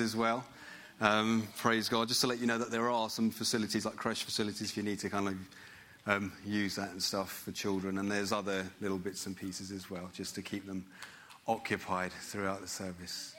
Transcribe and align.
as 0.00 0.16
well. 0.16 0.44
Um, 1.00 1.46
praise 1.58 1.88
God. 1.88 2.08
Just 2.08 2.20
to 2.22 2.26
let 2.26 2.38
you 2.38 2.46
know 2.46 2.58
that 2.58 2.70
there 2.70 2.90
are 2.90 3.08
some 3.08 3.30
facilities, 3.30 3.84
like 3.84 3.96
crash 3.96 4.24
facilities, 4.24 4.70
if 4.70 4.76
you 4.76 4.82
need 4.82 4.98
to 5.00 5.08
kind 5.08 5.28
of 5.28 5.34
um, 6.06 6.32
use 6.44 6.76
that 6.76 6.90
and 6.90 7.02
stuff 7.02 7.30
for 7.30 7.52
children. 7.52 7.98
And 7.98 8.10
there's 8.10 8.32
other 8.32 8.66
little 8.80 8.98
bits 8.98 9.26
and 9.26 9.36
pieces 9.36 9.70
as 9.70 9.90
well, 9.90 10.10
just 10.12 10.34
to 10.34 10.42
keep 10.42 10.66
them 10.66 10.86
occupied 11.46 12.12
throughout 12.12 12.60
the 12.60 12.68
service. 12.68 13.34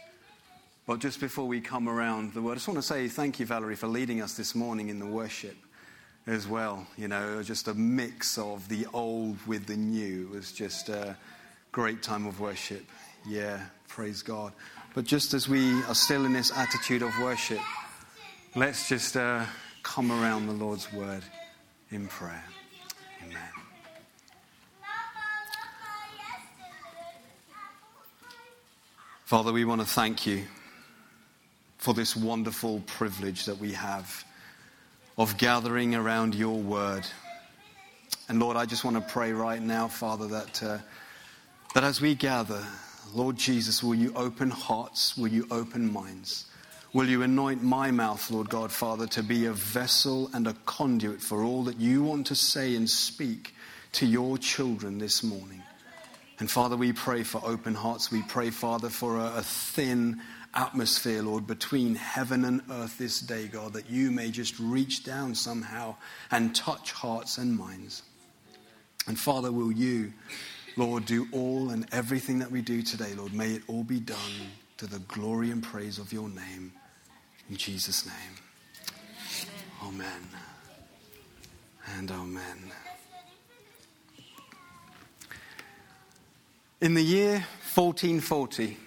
But 0.87 0.99
just 0.99 1.19
before 1.19 1.47
we 1.47 1.61
come 1.61 1.87
around 1.87 2.33
the 2.33 2.41
word, 2.41 2.53
I 2.53 2.55
just 2.55 2.67
want 2.67 2.79
to 2.79 2.81
say 2.81 3.07
thank 3.07 3.39
you, 3.39 3.45
Valerie, 3.45 3.75
for 3.75 3.87
leading 3.87 4.21
us 4.21 4.35
this 4.35 4.55
morning 4.55 4.89
in 4.89 4.97
the 4.97 5.05
worship 5.05 5.55
as 6.25 6.47
well. 6.47 6.87
You 6.97 7.07
know, 7.07 7.43
just 7.43 7.67
a 7.67 7.73
mix 7.73 8.37
of 8.37 8.67
the 8.69 8.87
old 8.93 9.37
with 9.45 9.67
the 9.67 9.75
new. 9.75 10.29
It 10.31 10.35
was 10.35 10.51
just 10.51 10.89
a 10.89 11.15
great 11.71 12.01
time 12.01 12.25
of 12.25 12.39
worship. 12.39 12.85
Yeah, 13.27 13.59
praise 13.87 14.21
God. 14.21 14.53
But 14.95 15.05
just 15.05 15.33
as 15.33 15.47
we 15.47 15.81
are 15.83 15.95
still 15.95 16.25
in 16.25 16.33
this 16.33 16.51
attitude 16.51 17.03
of 17.03 17.11
worship, 17.19 17.59
let's 18.55 18.89
just 18.89 19.15
uh, 19.15 19.45
come 19.83 20.11
around 20.11 20.47
the 20.47 20.53
Lord's 20.53 20.91
word 20.91 21.23
in 21.91 22.07
prayer. 22.07 22.43
Amen. 23.23 23.37
Father, 29.25 29.53
we 29.53 29.63
want 29.63 29.79
to 29.79 29.87
thank 29.87 30.25
you 30.25 30.43
for 31.77 31.93
this 31.93 32.15
wonderful 32.15 32.81
privilege 32.87 33.45
that 33.45 33.59
we 33.59 33.73
have 33.73 34.25
of 35.19 35.37
gathering 35.37 35.93
around 35.93 36.33
your 36.33 36.57
word. 36.57 37.05
And 38.27 38.39
Lord, 38.39 38.57
I 38.57 38.65
just 38.65 38.83
want 38.83 38.95
to 38.95 39.13
pray 39.13 39.33
right 39.33 39.61
now, 39.61 39.87
Father, 39.87 40.27
that, 40.27 40.63
uh, 40.63 40.77
that 41.75 41.83
as 41.83 42.01
we 42.01 42.15
gather, 42.15 42.65
Lord 43.13 43.37
Jesus, 43.37 43.83
will 43.83 43.95
you 43.95 44.13
open 44.15 44.49
hearts? 44.49 45.17
Will 45.17 45.29
you 45.29 45.47
open 45.49 45.91
minds? 45.91 46.45
Will 46.93 47.07
you 47.07 47.21
anoint 47.21 47.63
my 47.63 47.91
mouth, 47.91 48.29
Lord 48.31 48.49
God, 48.49 48.71
Father, 48.71 49.07
to 49.07 49.23
be 49.23 49.45
a 49.45 49.53
vessel 49.53 50.29
and 50.33 50.47
a 50.47 50.53
conduit 50.65 51.21
for 51.21 51.43
all 51.43 51.63
that 51.63 51.79
you 51.79 52.03
want 52.03 52.27
to 52.27 52.35
say 52.35 52.75
and 52.75 52.89
speak 52.89 53.53
to 53.93 54.05
your 54.05 54.37
children 54.37 54.97
this 54.97 55.23
morning? 55.23 55.61
And 56.39 56.49
Father, 56.49 56.77
we 56.77 56.93
pray 56.93 57.23
for 57.23 57.41
open 57.43 57.75
hearts. 57.75 58.11
We 58.11 58.23
pray, 58.23 58.49
Father, 58.49 58.89
for 58.89 59.17
a, 59.17 59.37
a 59.37 59.41
thin 59.43 60.21
atmosphere, 60.53 61.21
Lord, 61.21 61.45
between 61.45 61.95
heaven 61.95 62.45
and 62.45 62.61
earth 62.71 62.97
this 62.97 63.19
day, 63.19 63.47
God, 63.47 63.73
that 63.73 63.89
you 63.89 64.09
may 64.09 64.31
just 64.31 64.57
reach 64.59 65.03
down 65.03 65.35
somehow 65.35 65.95
and 66.31 66.55
touch 66.55 66.91
hearts 66.91 67.37
and 67.37 67.57
minds. 67.57 68.03
And 69.05 69.19
Father, 69.19 69.51
will 69.51 69.71
you, 69.71 70.13
Lord, 70.79 71.05
do 71.05 71.27
all 71.33 71.71
and 71.71 71.85
everything 71.91 72.39
that 72.39 72.49
we 72.49 72.61
do 72.61 72.81
today, 72.81 73.13
Lord, 73.13 73.33
may 73.33 73.51
it 73.51 73.63
all 73.67 73.83
be 73.83 73.99
done 73.99 74.17
to 74.77 74.87
the 74.87 74.99
glory 74.99 75.51
and 75.51 75.61
praise 75.61 75.99
of 75.99 76.13
your 76.13 76.29
name. 76.29 76.71
In 77.49 77.57
Jesus' 77.57 78.05
name. 78.05 78.15
Amen. 79.83 80.29
And 81.97 82.09
amen. 82.09 82.71
In 86.79 86.93
the 86.93 87.03
year 87.03 87.45
1440, 87.75 88.77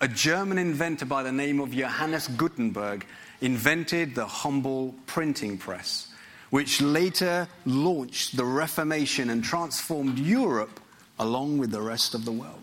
a 0.00 0.06
German 0.06 0.58
inventor 0.58 1.06
by 1.06 1.24
the 1.24 1.32
name 1.32 1.58
of 1.58 1.72
Johannes 1.72 2.28
Gutenberg 2.28 3.04
invented 3.40 4.14
the 4.14 4.26
humble 4.26 4.94
printing 5.06 5.58
press, 5.58 6.06
which 6.50 6.80
later 6.80 7.48
launched 7.64 8.36
the 8.36 8.44
Reformation 8.44 9.28
and 9.28 9.42
transformed 9.42 10.20
Europe 10.20 10.78
along 11.18 11.58
with 11.58 11.70
the 11.70 11.80
rest 11.80 12.14
of 12.14 12.24
the 12.24 12.32
world. 12.32 12.62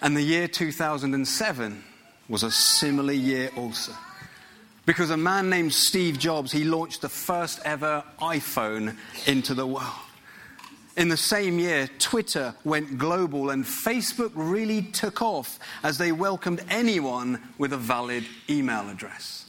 And 0.00 0.16
the 0.16 0.22
year 0.22 0.46
2007 0.46 1.82
was 2.28 2.42
a 2.42 2.50
similar 2.50 3.12
year 3.12 3.50
also. 3.56 3.92
Because 4.86 5.10
a 5.10 5.16
man 5.16 5.50
named 5.50 5.72
Steve 5.72 6.18
Jobs, 6.18 6.52
he 6.52 6.64
launched 6.64 7.02
the 7.02 7.08
first 7.08 7.60
ever 7.64 8.02
iPhone 8.20 8.96
into 9.26 9.54
the 9.54 9.66
world. 9.66 9.84
In 10.96 11.08
the 11.08 11.16
same 11.16 11.58
year, 11.58 11.88
Twitter 11.98 12.54
went 12.64 12.98
global 12.98 13.50
and 13.50 13.64
Facebook 13.64 14.32
really 14.34 14.82
took 14.82 15.22
off 15.22 15.58
as 15.82 15.98
they 15.98 16.10
welcomed 16.10 16.64
anyone 16.70 17.40
with 17.56 17.72
a 17.72 17.76
valid 17.76 18.24
email 18.48 18.88
address. 18.88 19.47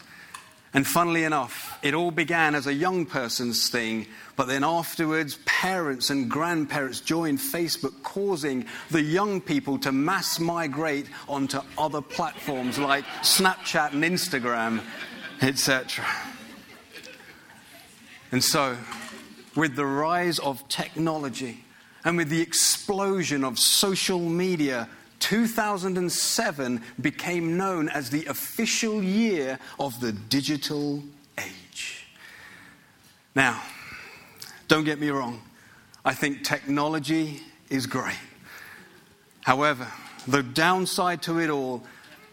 And 0.73 0.85
funnily 0.85 1.23
enough, 1.23 1.79
it 1.81 1.95
all 1.95 2.11
began 2.11 2.53
as 2.53 2.67
a 2.67 2.73
young 2.73 3.07
person's 3.07 3.69
thing, 3.69 4.05
but 4.35 4.47
then 4.47 4.63
afterwards, 4.63 5.39
parents 5.45 6.11
and 6.11 6.29
grandparents 6.29 7.01
joined 7.01 7.39
Facebook, 7.39 8.03
causing 8.03 8.65
the 8.91 9.01
young 9.01 9.41
people 9.41 9.79
to 9.79 9.91
mass 9.91 10.39
migrate 10.39 11.07
onto 11.27 11.59
other 11.75 12.01
platforms 12.01 12.77
like 12.77 13.03
Snapchat 13.21 13.93
and 13.93 14.03
Instagram, 14.03 14.83
etc. 15.41 16.05
And 18.31 18.43
so, 18.43 18.77
with 19.55 19.75
the 19.75 19.87
rise 19.87 20.37
of 20.37 20.67
technology 20.67 21.63
and 22.05 22.15
with 22.15 22.29
the 22.29 22.41
explosion 22.41 23.43
of 23.43 23.57
social 23.57 24.19
media, 24.19 24.87
2007 25.19 26.81
became 27.01 27.57
known 27.57 27.89
as 27.89 28.09
the 28.09 28.25
official 28.25 29.03
year 29.03 29.59
of 29.79 29.99
the 29.99 30.11
digital 30.11 31.03
age. 31.37 32.07
Now, 33.35 33.61
don't 34.67 34.83
get 34.83 34.99
me 34.99 35.09
wrong, 35.09 35.41
I 36.05 36.13
think 36.13 36.43
technology 36.43 37.41
is 37.69 37.85
great. 37.85 38.19
However, 39.41 39.87
the 40.27 40.43
downside 40.43 41.21
to 41.23 41.39
it 41.39 41.49
all 41.49 41.83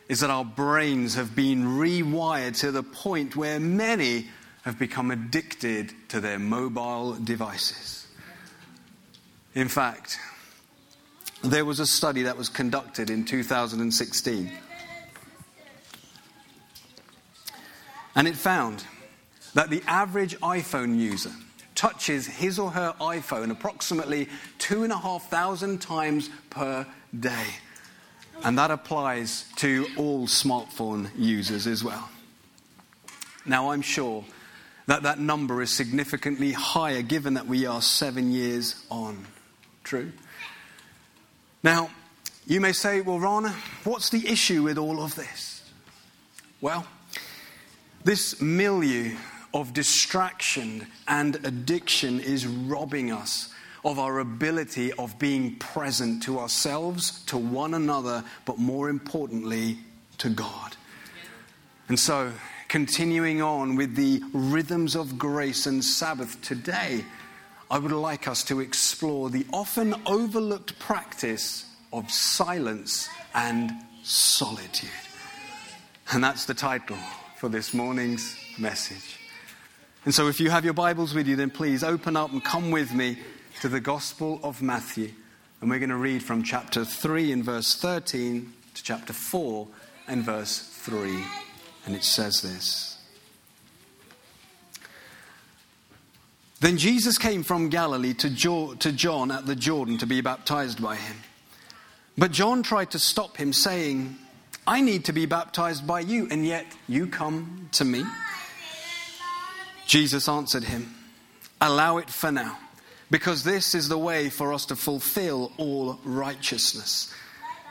is 0.08 0.20
that 0.20 0.30
our 0.30 0.44
brains 0.44 1.14
have 1.14 1.34
been 1.34 1.64
rewired 1.64 2.58
to 2.60 2.70
the 2.70 2.82
point 2.82 3.36
where 3.36 3.58
many 3.58 4.28
have 4.62 4.78
become 4.78 5.10
addicted 5.10 5.92
to 6.08 6.20
their 6.20 6.38
mobile 6.38 7.14
devices. 7.14 8.06
In 9.54 9.68
fact, 9.68 10.18
there 11.42 11.64
was 11.64 11.80
a 11.80 11.86
study 11.86 12.22
that 12.22 12.36
was 12.36 12.48
conducted 12.48 13.10
in 13.10 13.24
2016. 13.24 14.50
And 18.14 18.26
it 18.26 18.34
found 18.34 18.84
that 19.54 19.70
the 19.70 19.82
average 19.86 20.38
iPhone 20.40 20.98
user 20.98 21.32
touches 21.74 22.26
his 22.26 22.58
or 22.58 22.70
her 22.70 22.94
iPhone 23.00 23.50
approximately 23.50 24.28
two 24.58 24.82
and 24.82 24.92
a 24.92 24.96
half 24.96 25.28
thousand 25.30 25.80
times 25.80 26.30
per 26.50 26.86
day. 27.18 27.46
And 28.42 28.58
that 28.58 28.70
applies 28.70 29.44
to 29.56 29.86
all 29.96 30.26
smartphone 30.26 31.10
users 31.16 31.66
as 31.66 31.84
well. 31.84 32.08
Now, 33.44 33.70
I'm 33.70 33.82
sure 33.82 34.24
that 34.86 35.02
that 35.02 35.18
number 35.18 35.62
is 35.62 35.70
significantly 35.70 36.52
higher 36.52 37.02
given 37.02 37.34
that 37.34 37.46
we 37.46 37.66
are 37.66 37.82
seven 37.82 38.32
years 38.32 38.84
on. 38.90 39.26
True? 39.84 40.12
Now, 41.62 41.90
you 42.46 42.60
may 42.60 42.72
say, 42.72 43.00
well, 43.00 43.18
Rana, 43.18 43.54
what's 43.84 44.10
the 44.10 44.28
issue 44.28 44.62
with 44.62 44.78
all 44.78 45.02
of 45.02 45.14
this? 45.14 45.62
Well, 46.60 46.86
this 48.04 48.40
milieu 48.40 49.16
of 49.52 49.72
distraction 49.72 50.86
and 51.08 51.36
addiction 51.44 52.20
is 52.20 52.46
robbing 52.46 53.10
us 53.10 53.52
of 53.84 53.98
our 53.98 54.18
ability 54.18 54.92
of 54.94 55.18
being 55.18 55.56
present 55.56 56.22
to 56.24 56.38
ourselves, 56.38 57.24
to 57.26 57.38
one 57.38 57.74
another, 57.74 58.24
but 58.44 58.58
more 58.58 58.88
importantly, 58.88 59.78
to 60.18 60.28
God. 60.28 60.76
And 61.88 61.98
so, 61.98 62.32
continuing 62.68 63.40
on 63.42 63.76
with 63.76 63.94
the 63.94 64.22
rhythms 64.32 64.96
of 64.96 65.18
grace 65.18 65.66
and 65.66 65.84
Sabbath 65.84 66.40
today, 66.42 67.04
I 67.70 67.78
would 67.78 67.90
like 67.90 68.28
us 68.28 68.44
to 68.44 68.60
explore 68.60 69.28
the 69.28 69.44
often 69.52 69.94
overlooked 70.06 70.78
practice 70.78 71.66
of 71.92 72.10
silence 72.10 73.08
and 73.34 73.72
solitude. 74.04 74.90
And 76.12 76.22
that's 76.22 76.44
the 76.44 76.54
title 76.54 76.96
for 77.36 77.48
this 77.48 77.74
morning's 77.74 78.36
message. 78.56 79.18
And 80.04 80.14
so, 80.14 80.28
if 80.28 80.38
you 80.38 80.50
have 80.50 80.64
your 80.64 80.74
Bibles 80.74 81.12
with 81.12 81.26
you, 81.26 81.34
then 81.34 81.50
please 81.50 81.82
open 81.82 82.16
up 82.16 82.32
and 82.32 82.42
come 82.44 82.70
with 82.70 82.94
me 82.94 83.18
to 83.60 83.68
the 83.68 83.80
Gospel 83.80 84.38
of 84.44 84.62
Matthew. 84.62 85.10
And 85.60 85.68
we're 85.68 85.80
going 85.80 85.90
to 85.90 85.96
read 85.96 86.22
from 86.22 86.44
chapter 86.44 86.84
3 86.84 87.32
in 87.32 87.42
verse 87.42 87.74
13 87.74 88.52
to 88.74 88.82
chapter 88.84 89.12
4 89.12 89.66
and 90.06 90.22
verse 90.22 90.60
3. 90.60 91.24
And 91.86 91.96
it 91.96 92.04
says 92.04 92.42
this 92.42 92.95
Then 96.66 96.78
Jesus 96.78 97.16
came 97.16 97.44
from 97.44 97.68
Galilee 97.68 98.14
to, 98.14 98.28
jo- 98.28 98.74
to 98.80 98.90
John 98.90 99.30
at 99.30 99.46
the 99.46 99.54
Jordan 99.54 99.98
to 99.98 100.06
be 100.06 100.20
baptized 100.20 100.82
by 100.82 100.96
him. 100.96 101.16
But 102.18 102.32
John 102.32 102.64
tried 102.64 102.90
to 102.90 102.98
stop 102.98 103.36
him, 103.36 103.52
saying, 103.52 104.16
I 104.66 104.80
need 104.80 105.04
to 105.04 105.12
be 105.12 105.26
baptized 105.26 105.86
by 105.86 106.00
you, 106.00 106.26
and 106.28 106.44
yet 106.44 106.66
you 106.88 107.06
come 107.06 107.68
to 107.74 107.84
me? 107.84 108.02
Jesus 109.86 110.28
answered 110.28 110.64
him, 110.64 110.92
Allow 111.60 111.98
it 111.98 112.10
for 112.10 112.32
now, 112.32 112.58
because 113.12 113.44
this 113.44 113.72
is 113.76 113.88
the 113.88 113.96
way 113.96 114.28
for 114.28 114.52
us 114.52 114.66
to 114.66 114.74
fulfill 114.74 115.52
all 115.58 116.00
righteousness. 116.02 117.14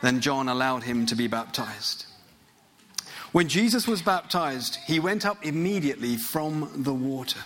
Then 0.00 0.22
John 0.22 0.48
allowed 0.48 0.84
him 0.84 1.04
to 1.04 1.14
be 1.14 1.26
baptized. 1.26 2.06
When 3.32 3.48
Jesus 3.48 3.86
was 3.86 4.00
baptized, 4.00 4.78
he 4.86 5.00
went 5.00 5.26
up 5.26 5.44
immediately 5.44 6.16
from 6.16 6.70
the 6.76 6.94
water. 6.94 7.40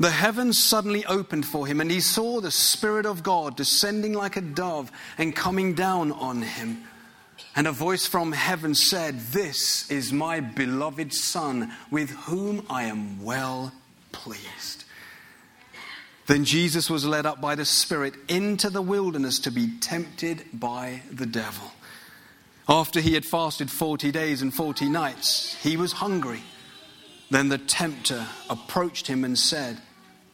The 0.00 0.10
heavens 0.10 0.58
suddenly 0.58 1.04
opened 1.04 1.44
for 1.44 1.66
him, 1.66 1.78
and 1.78 1.90
he 1.90 2.00
saw 2.00 2.40
the 2.40 2.50
Spirit 2.50 3.04
of 3.04 3.22
God 3.22 3.54
descending 3.54 4.14
like 4.14 4.34
a 4.34 4.40
dove 4.40 4.90
and 5.18 5.36
coming 5.36 5.74
down 5.74 6.10
on 6.12 6.40
him. 6.40 6.84
And 7.54 7.66
a 7.66 7.72
voice 7.72 8.06
from 8.06 8.32
heaven 8.32 8.74
said, 8.74 9.20
This 9.20 9.90
is 9.90 10.10
my 10.10 10.40
beloved 10.40 11.12
Son, 11.12 11.70
with 11.90 12.08
whom 12.10 12.64
I 12.70 12.84
am 12.84 13.22
well 13.22 13.74
pleased. 14.10 14.84
Then 16.26 16.46
Jesus 16.46 16.88
was 16.88 17.04
led 17.04 17.26
up 17.26 17.42
by 17.42 17.54
the 17.54 17.66
Spirit 17.66 18.14
into 18.26 18.70
the 18.70 18.80
wilderness 18.80 19.38
to 19.40 19.50
be 19.50 19.78
tempted 19.80 20.44
by 20.54 21.02
the 21.12 21.26
devil. 21.26 21.72
After 22.66 23.00
he 23.00 23.12
had 23.12 23.26
fasted 23.26 23.70
40 23.70 24.10
days 24.12 24.40
and 24.40 24.54
40 24.54 24.88
nights, 24.88 25.62
he 25.62 25.76
was 25.76 25.92
hungry. 25.92 26.40
Then 27.30 27.50
the 27.50 27.58
tempter 27.58 28.26
approached 28.48 29.06
him 29.06 29.24
and 29.24 29.38
said, 29.38 29.78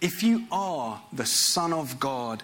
If 0.01 0.23
you 0.23 0.45
are 0.53 1.01
the 1.13 1.27
Son 1.27 1.73
of 1.73 1.99
God, 1.99 2.43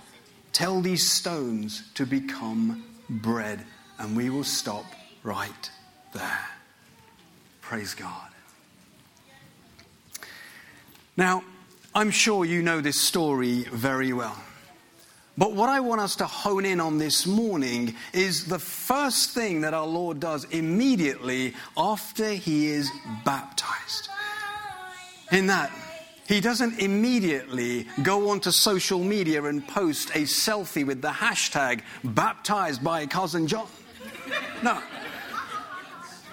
tell 0.52 0.80
these 0.80 1.10
stones 1.10 1.82
to 1.94 2.06
become 2.06 2.84
bread. 3.08 3.64
And 3.98 4.16
we 4.16 4.30
will 4.30 4.44
stop 4.44 4.84
right 5.22 5.70
there. 6.12 6.46
Praise 7.60 7.94
God. 7.94 8.28
Now, 11.16 11.44
I'm 11.94 12.10
sure 12.10 12.44
you 12.44 12.62
know 12.62 12.80
this 12.80 13.00
story 13.00 13.64
very 13.64 14.12
well. 14.12 14.36
But 15.36 15.52
what 15.52 15.68
I 15.68 15.80
want 15.80 16.00
us 16.00 16.16
to 16.16 16.26
hone 16.26 16.64
in 16.64 16.80
on 16.80 16.98
this 16.98 17.26
morning 17.26 17.94
is 18.12 18.46
the 18.46 18.58
first 18.58 19.30
thing 19.30 19.62
that 19.62 19.72
our 19.72 19.86
Lord 19.86 20.20
does 20.20 20.44
immediately 20.44 21.54
after 21.76 22.30
he 22.30 22.68
is 22.68 22.90
baptized. 23.24 24.08
In 25.30 25.46
that, 25.46 25.70
he 26.26 26.40
doesn't 26.40 26.78
immediately 26.78 27.86
go 28.02 28.30
onto 28.30 28.50
social 28.50 29.00
media 29.00 29.42
and 29.44 29.66
post 29.66 30.10
a 30.10 30.22
selfie 30.22 30.86
with 30.86 31.02
the 31.02 31.08
hashtag 31.08 31.82
baptized 32.04 32.82
by 32.82 33.06
cousin 33.06 33.46
John. 33.46 33.66
No. 34.62 34.80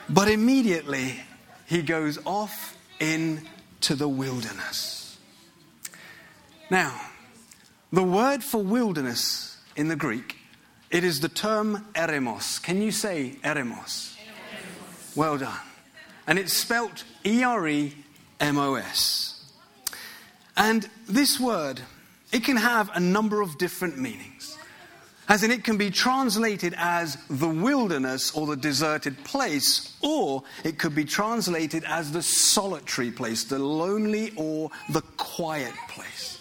But 0.10 0.28
immediately, 0.28 1.20
he 1.66 1.82
goes 1.82 2.20
off 2.26 2.78
into 3.00 3.96
the 3.96 4.08
wilderness. 4.08 5.18
Now, 6.70 7.00
the 7.92 8.04
word 8.04 8.44
for 8.44 8.62
wilderness 8.62 9.58
in 9.76 9.88
the 9.88 9.96
Greek, 9.96 10.38
it 10.92 11.04
is 11.04 11.20
the 11.20 11.30
term 11.30 11.88
eremos. 11.94 12.62
Can 12.62 12.82
you 12.82 12.92
say 12.92 13.38
eremos? 13.44 14.16
eremos. 14.16 15.16
Well 15.16 15.38
done. 15.38 15.60
And 16.28 16.38
it's 16.38 16.54
spelt 16.54 17.04
E 17.26 17.44
R 17.44 17.68
E 17.68 17.94
M 18.40 18.58
O 18.58 18.76
S. 18.76 19.29
And 20.60 20.88
this 21.08 21.40
word, 21.40 21.82
it 22.34 22.44
can 22.44 22.58
have 22.58 22.92
a 22.94 23.00
number 23.00 23.42
of 23.42 23.58
different 23.58 23.98
meanings. 23.98 24.58
As 25.30 25.44
in, 25.44 25.52
it 25.52 25.64
can 25.64 25.78
be 25.78 25.90
translated 25.90 26.74
as 26.76 27.18
the 27.30 27.48
wilderness 27.48 28.36
or 28.36 28.46
the 28.46 28.58
deserted 28.58 29.24
place, 29.24 29.96
or 30.02 30.44
it 30.66 30.78
could 30.78 30.94
be 30.94 31.06
translated 31.06 31.84
as 31.86 32.12
the 32.12 32.22
solitary 32.22 33.10
place, 33.10 33.46
the 33.46 33.60
lonely 33.60 34.34
or 34.36 34.70
the 34.90 35.02
quiet 35.18 35.74
place. 35.88 36.40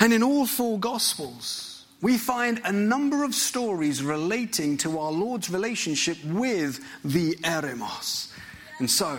And 0.00 0.12
in 0.12 0.22
all 0.22 0.46
four 0.46 0.78
Gospels, 0.78 1.84
we 2.00 2.16
find 2.16 2.60
a 2.64 2.72
number 2.72 3.22
of 3.22 3.34
stories 3.34 4.02
relating 4.02 4.76
to 4.78 4.98
our 4.98 5.12
Lord's 5.12 5.50
relationship 5.50 6.16
with 6.24 6.80
the 7.04 7.34
Eremos. 7.42 8.32
And 8.78 8.90
so, 8.90 9.18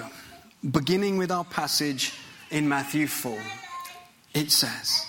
beginning 0.71 1.17
with 1.17 1.31
our 1.31 1.45
passage 1.45 2.13
in 2.51 2.69
Matthew 2.69 3.07
4, 3.07 3.37
it 4.35 4.51
says, 4.51 5.07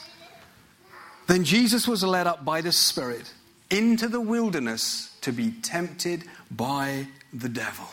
Then 1.27 1.45
Jesus 1.45 1.87
was 1.87 2.03
led 2.03 2.27
up 2.27 2.47
by 2.47 2.63
the 2.63 2.73
Spirit 2.73 3.35
into 3.69 4.09
the 4.09 4.21
wilderness 4.21 5.15
to 5.21 5.33
be 5.33 5.51
tempted 5.51 6.25
by 6.51 7.09
the 7.35 7.51
devil. 7.51 7.89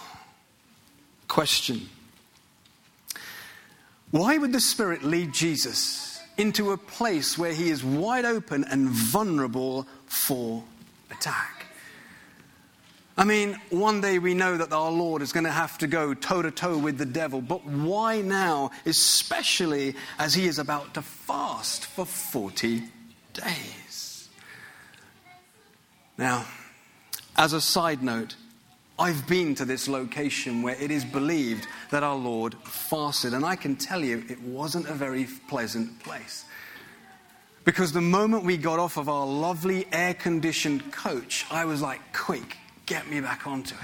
Question 1.27 1.89
Why 4.11 4.37
would 4.37 4.53
the 4.53 4.61
Spirit 4.61 5.03
lead 5.03 5.33
Jesus 5.33 6.13
into 6.37 6.71
a 6.71 6.77
place 6.77 7.37
where 7.37 7.53
he 7.53 7.69
is 7.69 7.83
wide 7.83 8.25
open 8.25 8.63
and 8.63 8.89
vulnerable 8.89 9.87
for 10.05 10.63
attack. 11.11 11.52
I 13.15 13.25
mean, 13.25 13.59
one 13.69 14.01
day 14.01 14.17
we 14.17 14.33
know 14.33 14.57
that 14.57 14.73
our 14.73 14.91
Lord 14.91 15.21
is 15.21 15.33
going 15.33 15.43
to 15.43 15.51
have 15.51 15.77
to 15.79 15.87
go 15.87 16.15
toe 16.15 16.41
to 16.41 16.49
toe 16.49 16.77
with 16.77 16.97
the 16.97 17.05
devil, 17.05 17.41
but 17.41 17.63
why 17.63 18.21
now, 18.21 18.71
especially 18.87 19.95
as 20.17 20.33
he 20.33 20.47
is 20.47 20.57
about 20.57 20.95
to 20.95 21.03
fast 21.03 21.85
for 21.85 22.05
40 22.05 22.83
days? 23.33 24.29
Now, 26.17 26.45
as 27.37 27.53
a 27.53 27.61
side 27.61 28.01
note, 28.01 28.35
I've 28.97 29.27
been 29.27 29.53
to 29.55 29.65
this 29.65 29.87
location 29.87 30.63
where 30.63 30.75
it 30.75 30.89
is 30.89 31.05
believed 31.05 31.67
that 31.91 32.03
our 32.03 32.15
Lord 32.15 32.55
fasted, 32.63 33.33
and 33.33 33.45
I 33.45 33.55
can 33.55 33.75
tell 33.75 34.03
you 34.03 34.23
it 34.27 34.41
wasn't 34.41 34.87
a 34.87 34.93
very 34.93 35.27
pleasant 35.47 35.99
place. 35.99 36.45
Because 37.63 37.91
the 37.91 38.01
moment 38.01 38.43
we 38.43 38.57
got 38.57 38.79
off 38.79 38.97
of 38.97 39.07
our 39.07 39.25
lovely 39.25 39.87
air 39.91 40.13
conditioned 40.13 40.91
coach, 40.91 41.45
I 41.49 41.65
was 41.65 41.81
like, 41.81 42.01
quick, 42.13 42.57
get 42.85 43.09
me 43.09 43.21
back 43.21 43.47
onto 43.47 43.75
it. 43.75 43.81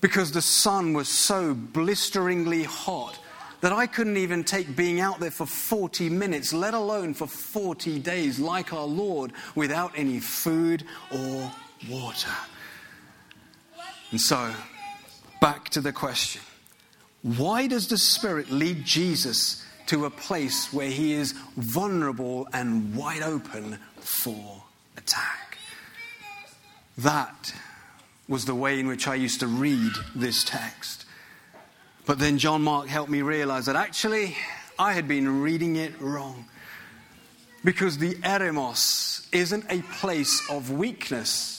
Because 0.00 0.32
the 0.32 0.42
sun 0.42 0.92
was 0.92 1.08
so 1.08 1.54
blisteringly 1.54 2.64
hot 2.64 3.18
that 3.60 3.72
I 3.72 3.86
couldn't 3.86 4.18
even 4.18 4.44
take 4.44 4.76
being 4.76 5.00
out 5.00 5.18
there 5.18 5.30
for 5.30 5.46
40 5.46 6.10
minutes, 6.10 6.52
let 6.52 6.74
alone 6.74 7.14
for 7.14 7.26
40 7.26 7.98
days, 8.00 8.38
like 8.38 8.72
our 8.72 8.84
Lord, 8.86 9.32
without 9.54 9.92
any 9.96 10.20
food 10.20 10.84
or 11.10 11.50
water. 11.90 12.30
And 14.10 14.20
so, 14.20 14.52
back 15.40 15.70
to 15.70 15.80
the 15.80 15.92
question 15.92 16.42
why 17.22 17.66
does 17.66 17.88
the 17.88 17.98
Spirit 17.98 18.50
lead 18.50 18.84
Jesus 18.84 19.64
to 19.86 20.04
a 20.04 20.10
place 20.10 20.72
where 20.72 20.90
he 20.90 21.12
is 21.12 21.32
vulnerable 21.56 22.46
and 22.52 22.94
wide 22.94 23.22
open 23.22 23.78
for 23.96 24.62
attack? 24.96 25.58
That 26.98 27.52
was 28.28 28.44
the 28.44 28.54
way 28.54 28.80
in 28.80 28.86
which 28.88 29.06
I 29.06 29.14
used 29.14 29.40
to 29.40 29.46
read 29.46 29.92
this 30.14 30.44
text. 30.44 31.04
But 32.04 32.18
then 32.18 32.38
John 32.38 32.62
Mark 32.62 32.88
helped 32.88 33.10
me 33.10 33.22
realize 33.22 33.66
that 33.66 33.76
actually 33.76 34.36
I 34.78 34.92
had 34.92 35.08
been 35.08 35.40
reading 35.40 35.76
it 35.76 36.00
wrong. 36.00 36.44
Because 37.64 37.98
the 37.98 38.14
eremos 38.16 39.26
isn't 39.32 39.64
a 39.70 39.82
place 39.82 40.48
of 40.50 40.70
weakness 40.70 41.56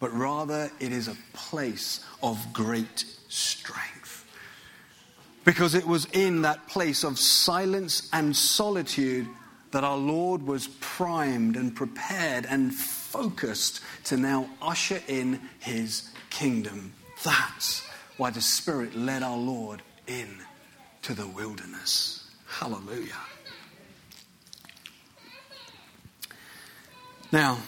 but 0.00 0.12
rather 0.14 0.70
it 0.80 0.90
is 0.90 1.06
a 1.06 1.16
place 1.34 2.00
of 2.22 2.52
great 2.52 3.04
strength. 3.28 4.24
Because 5.44 5.74
it 5.74 5.86
was 5.86 6.06
in 6.06 6.42
that 6.42 6.66
place 6.66 7.04
of 7.04 7.18
silence 7.18 8.08
and 8.12 8.34
solitude 8.34 9.28
that 9.70 9.84
our 9.84 9.96
Lord 9.96 10.42
was 10.42 10.68
primed 10.80 11.56
and 11.56 11.76
prepared 11.76 12.46
and 12.46 12.74
focused 12.74 13.80
to 14.10 14.16
now 14.16 14.50
usher 14.60 15.00
in 15.06 15.40
his 15.60 16.10
kingdom. 16.30 16.92
That's 17.22 17.86
why 18.16 18.30
the 18.30 18.40
Spirit 18.40 18.96
led 18.96 19.22
our 19.22 19.36
Lord 19.36 19.82
in 20.08 20.28
to 21.02 21.14
the 21.14 21.28
wilderness. 21.28 22.28
Hallelujah. 22.44 23.14
Now, 27.30 27.58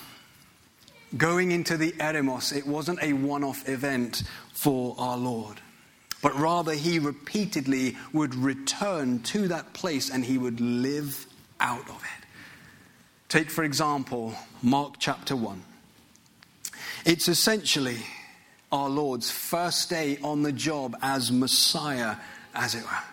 going 1.17 1.53
into 1.53 1.77
the 1.77 1.93
Eremos, 1.93 2.53
it 2.53 2.67
wasn't 2.67 3.01
a 3.01 3.13
one 3.13 3.45
off 3.45 3.69
event 3.69 4.25
for 4.53 4.97
our 4.99 5.17
Lord, 5.17 5.61
but 6.23 6.35
rather 6.35 6.73
he 6.73 6.99
repeatedly 6.99 7.97
would 8.13 8.35
return 8.35 9.21
to 9.21 9.47
that 9.47 9.75
place 9.75 10.11
and 10.11 10.25
he 10.25 10.39
would 10.39 10.61
live 10.61 11.25
out 11.61 11.89
of 11.89 12.03
it. 12.03 12.27
Take, 13.29 13.49
for 13.49 13.63
example, 13.63 14.35
Mark 14.61 14.97
chapter 14.99 15.37
1. 15.37 15.63
It's 17.05 17.29
essentially 17.29 17.99
our 18.71 18.89
Lord's 18.89 19.31
first 19.31 19.91
day 19.91 20.19
on 20.23 20.43
the 20.43 20.53
job 20.53 20.97
as 21.03 21.31
Messiah, 21.33 22.17
as 22.55 22.75
it 22.75 22.83
were. 22.83 23.05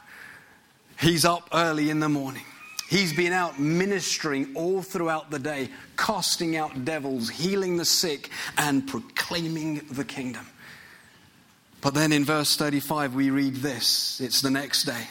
He's 0.99 1.25
up 1.25 1.49
early 1.53 1.89
in 1.89 1.99
the 1.99 2.09
morning. 2.09 2.45
He's 2.89 3.13
been 3.13 3.33
out 3.33 3.59
ministering 3.59 4.55
all 4.55 4.81
throughout 4.81 5.29
the 5.29 5.39
day, 5.39 5.69
casting 5.95 6.57
out 6.57 6.85
devils, 6.85 7.29
healing 7.29 7.77
the 7.77 7.85
sick, 7.85 8.29
and 8.57 8.87
proclaiming 8.87 9.81
the 9.91 10.03
kingdom. 10.03 10.47
But 11.81 11.93
then 11.93 12.11
in 12.11 12.25
verse 12.25 12.57
35, 12.57 13.13
we 13.13 13.29
read 13.29 13.57
this 13.57 14.19
it's 14.19 14.41
the 14.41 14.51
next 14.51 14.83
day. 14.83 15.07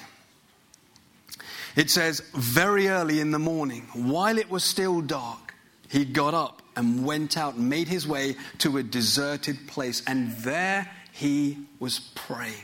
It 1.76 1.90
says, 1.90 2.20
Very 2.34 2.88
early 2.88 3.20
in 3.20 3.30
the 3.30 3.38
morning, 3.38 3.88
while 3.94 4.38
it 4.38 4.50
was 4.50 4.64
still 4.64 5.00
dark, 5.00 5.54
he 5.88 6.04
got 6.04 6.34
up 6.34 6.62
and 6.78 7.04
went 7.04 7.36
out 7.36 7.54
and 7.54 7.68
made 7.68 7.88
his 7.88 8.06
way 8.06 8.36
to 8.58 8.78
a 8.78 8.82
deserted 8.84 9.66
place, 9.66 10.00
and 10.06 10.30
there 10.36 10.88
he 11.10 11.58
was 11.80 11.98
praying. 12.14 12.54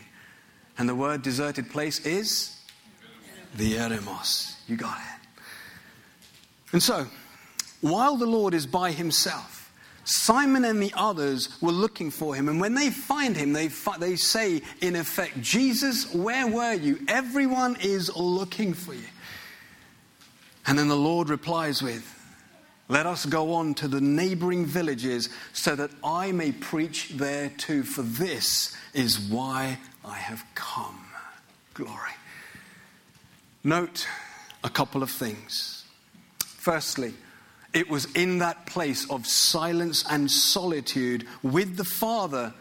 And 0.78 0.88
the 0.88 0.94
word 0.94 1.22
deserted 1.22 1.68
place 1.68 2.06
is 2.06 2.56
the 3.56 3.74
eremos. 3.74 4.54
You 4.68 4.76
got 4.76 4.98
it. 4.98 5.28
And 6.72 6.80
so, 6.80 7.06
while 7.80 8.16
the 8.16 8.26
Lord 8.26 8.54
is 8.54 8.66
by 8.66 8.92
himself, 8.92 9.72
Simon 10.04 10.64
and 10.64 10.80
the 10.80 10.92
others 10.96 11.60
were 11.60 11.72
looking 11.72 12.12
for 12.12 12.36
him. 12.36 12.48
And 12.48 12.60
when 12.60 12.74
they 12.74 12.90
find 12.90 13.36
him, 13.36 13.52
they, 13.52 13.68
fi- 13.68 13.98
they 13.98 14.14
say, 14.14 14.62
in 14.80 14.94
effect, 14.94 15.40
Jesus, 15.40 16.14
where 16.14 16.46
were 16.46 16.74
you? 16.74 17.00
Everyone 17.08 17.76
is 17.80 18.14
looking 18.14 18.74
for 18.74 18.94
you. 18.94 19.08
And 20.68 20.78
then 20.78 20.86
the 20.86 20.96
Lord 20.96 21.30
replies 21.30 21.82
with, 21.82 22.10
Let 22.88 23.06
us 23.06 23.24
go 23.24 23.54
on 23.54 23.74
to 23.74 23.88
the 23.88 24.00
neighboring 24.00 24.66
villages 24.66 25.30
so 25.52 25.74
that 25.74 25.90
I 26.02 26.32
may 26.32 26.52
preach 26.52 27.10
there 27.10 27.50
too, 27.56 27.82
for 27.82 28.02
this 28.02 28.76
is 28.92 29.18
why 29.18 29.78
I 30.04 30.16
have 30.16 30.44
come. 30.54 31.00
Glory. 31.72 32.12
Note 33.62 34.06
a 34.62 34.68
couple 34.68 35.02
of 35.02 35.10
things. 35.10 35.84
Firstly, 36.38 37.14
it 37.72 37.88
was 37.88 38.04
in 38.12 38.38
that 38.38 38.66
place 38.66 39.10
of 39.10 39.26
silence 39.26 40.04
and 40.08 40.30
solitude 40.30 41.26
with 41.42 41.76
the 41.76 41.84
Father 41.84 42.52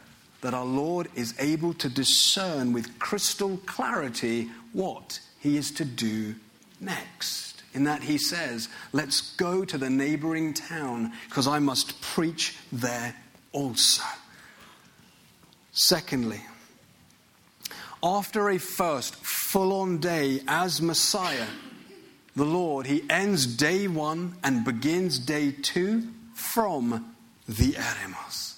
that 0.42 0.54
our 0.54 0.66
Lord 0.66 1.08
is 1.16 1.36
able 1.40 1.74
to 1.76 1.90
discern 1.90 2.74
with 2.74 2.98
crystal 3.00 3.58
clarity 3.66 4.50
what 4.72 5.20
he 5.40 5.58
is 5.58 5.72
to 5.72 5.86
do 5.86 6.36
next. 6.80 7.53
In 7.74 7.86
that 7.86 8.04
he 8.04 8.18
says, 8.18 8.70
Let's 8.92 9.36
go 9.36 9.66
to 9.66 9.78
the 9.78 9.90
neighboring 9.90 10.54
town 10.54 11.14
because 11.28 11.48
I 11.48 11.60
must 11.60 12.02
preach 12.02 12.56
there 12.72 13.16
also. 13.52 14.04
Secondly, 15.72 16.42
after 18.04 18.50
a 18.50 18.58
first 18.58 19.16
full 19.16 19.74
on 19.82 20.00
day 20.00 20.42
as 20.48 20.82
Messiah, 20.82 21.48
the 22.36 22.46
Lord, 22.46 22.86
he 22.86 23.04
ends 23.10 23.46
day 23.46 23.88
one 23.88 24.36
and 24.44 24.66
begins 24.66 25.20
day 25.20 25.52
two 25.52 26.08
from 26.34 27.16
the 27.48 27.74
Eremos. 27.74 28.56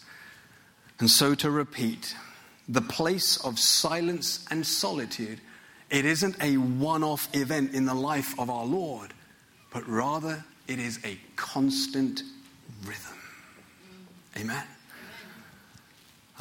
And 1.00 1.10
so 1.10 1.36
to 1.36 1.52
repeat, 1.52 2.16
the 2.68 2.82
place 2.82 3.38
of 3.38 3.60
silence 3.60 4.46
and 4.50 4.66
solitude, 4.66 5.42
it 5.96 6.04
isn't 6.04 6.36
a 6.44 6.58
one 6.58 7.06
off 7.06 7.34
event 7.34 7.74
in 7.74 7.86
the 7.86 7.94
life 7.94 8.38
of 8.38 8.50
our 8.50 8.66
Lord, 8.66 9.14
but 9.72 9.88
rather 9.88 10.44
it 10.68 10.78
is 10.78 11.00
a 11.06 11.18
constant 11.38 12.22
rhythm. 12.86 13.18
Amen. 14.38 14.66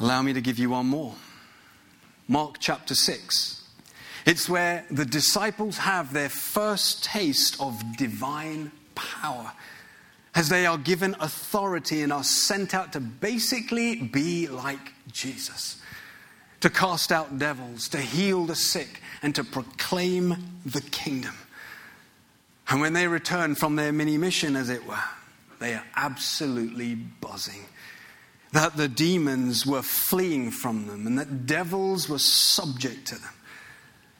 Allow 0.01 0.23
me 0.23 0.33
to 0.33 0.41
give 0.41 0.59
you 0.59 0.71
one 0.71 0.87
more. 0.87 1.15
Mark 2.27 2.57
chapter 2.59 2.93
6. 2.93 3.63
It's 4.25 4.49
where 4.49 4.85
the 4.91 5.05
disciples 5.05 5.77
have 5.77 6.11
their 6.11 6.27
first 6.27 7.05
taste 7.05 7.55
of 7.61 7.81
divine 7.95 8.73
power 8.93 9.53
as 10.33 10.49
they 10.49 10.65
are 10.65 10.77
given 10.77 11.15
authority 11.21 12.01
and 12.01 12.11
are 12.11 12.25
sent 12.25 12.73
out 12.73 12.91
to 12.91 12.99
basically 12.99 13.95
be 14.01 14.47
like 14.47 14.91
Jesus, 15.13 15.81
to 16.65 16.71
cast 16.71 17.11
out 17.11 17.37
devils, 17.37 17.89
to 17.89 17.99
heal 17.99 18.47
the 18.47 18.55
sick, 18.55 18.99
and 19.21 19.35
to 19.35 19.43
proclaim 19.43 20.35
the 20.65 20.81
kingdom. 20.81 21.35
And 22.67 22.81
when 22.81 22.93
they 22.93 23.07
return 23.07 23.53
from 23.53 23.75
their 23.75 23.91
mini 23.91 24.17
mission, 24.17 24.55
as 24.55 24.71
it 24.71 24.87
were, 24.87 25.03
they 25.59 25.75
are 25.75 25.83
absolutely 25.95 26.95
buzzing. 26.95 27.65
That 28.53 28.77
the 28.77 28.87
demons 28.87 29.63
were 29.63 29.83
fleeing 29.83 30.49
from 30.49 30.87
them 30.87 31.05
and 31.05 31.19
that 31.19 31.45
devils 31.45 32.09
were 32.09 32.17
subject 32.17 33.09
to 33.09 33.21
them. 33.21 33.33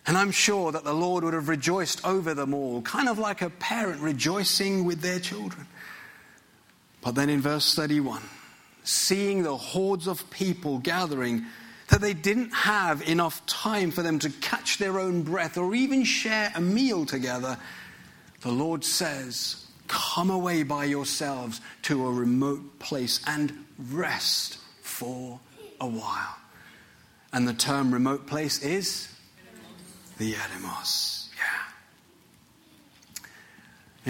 And 0.05 0.15
I'm 0.15 0.29
sure 0.29 0.71
that 0.71 0.83
the 0.83 0.93
Lord 0.93 1.23
would 1.23 1.33
have 1.33 1.49
rejoiced 1.49 2.05
over 2.05 2.35
them 2.35 2.53
all, 2.53 2.83
kind 2.83 3.09
of 3.09 3.17
like 3.17 3.41
a 3.41 3.49
parent 3.49 4.01
rejoicing 4.01 4.85
with 4.85 5.01
their 5.01 5.19
children. 5.19 5.65
But 7.01 7.15
then 7.15 7.31
in 7.31 7.41
verse 7.41 7.73
31, 7.73 8.21
seeing 8.83 9.41
the 9.41 9.57
hordes 9.57 10.05
of 10.05 10.29
people 10.29 10.77
gathering, 10.77 11.43
that 11.89 12.01
they 12.01 12.13
didn't 12.13 12.51
have 12.51 13.07
enough 13.07 13.45
time 13.45 13.91
for 13.91 14.01
them 14.01 14.19
to 14.19 14.29
catch 14.29 14.77
their 14.77 14.99
own 14.99 15.21
breath 15.21 15.57
or 15.57 15.75
even 15.75 16.03
share 16.03 16.51
a 16.55 16.61
meal 16.61 17.05
together, 17.05 17.57
the 18.41 18.51
Lord 18.51 18.83
says, 18.83 19.65
Come 19.87 20.31
away 20.31 20.63
by 20.63 20.85
yourselves 20.85 21.61
to 21.83 22.07
a 22.07 22.11
remote 22.11 22.79
place 22.79 23.21
and 23.27 23.65
rest 23.77 24.57
for 24.81 25.39
a 25.79 25.87
while. 25.87 26.37
And 27.31 27.47
the 27.47 27.53
term 27.53 27.93
remote 27.93 28.25
place 28.25 28.63
is 28.63 29.07
the 30.17 30.33
eremos. 30.33 31.27
Yeah. 31.37 33.25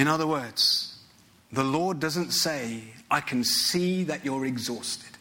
In 0.01 0.07
other 0.07 0.27
words, 0.27 0.97
the 1.51 1.63
Lord 1.63 1.99
doesn't 1.99 2.31
say, 2.31 2.83
I 3.09 3.21
can 3.21 3.43
see 3.43 4.03
that 4.03 4.23
you're 4.23 4.45
exhausted. 4.45 5.14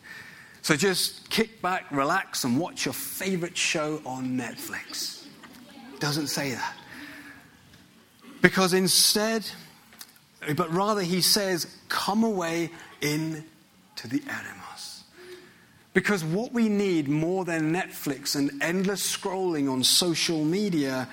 So 0.65 0.77
just 0.77 1.29
kick 1.29 1.61
back, 1.61 1.85
relax, 1.91 2.45
and 2.45 2.59
watch 2.59 2.87
your 2.87 2.95
favorite 2.95 3.55
show 3.55 4.01
on 4.07 4.39
Netflix. 4.39 5.27
Doesn't 6.01 6.29
say 6.29 6.53
that. 6.53 6.75
Because 8.41 8.73
instead, 8.73 9.47
but 10.57 10.73
rather 10.73 11.03
he 11.03 11.21
says, 11.21 11.67
come 11.91 12.25
away 12.25 12.71
into 13.03 13.43
the 14.09 14.21
eremos. 14.21 15.03
Because 15.93 16.25
what 16.25 16.53
we 16.55 16.71
need 16.71 17.11
more 17.11 17.45
than 17.45 17.71
Netflix 17.71 18.35
and 18.35 18.51
endless 18.63 19.03
scrolling 19.19 19.71
on 19.71 19.85
social 19.85 20.47
media 20.47 21.11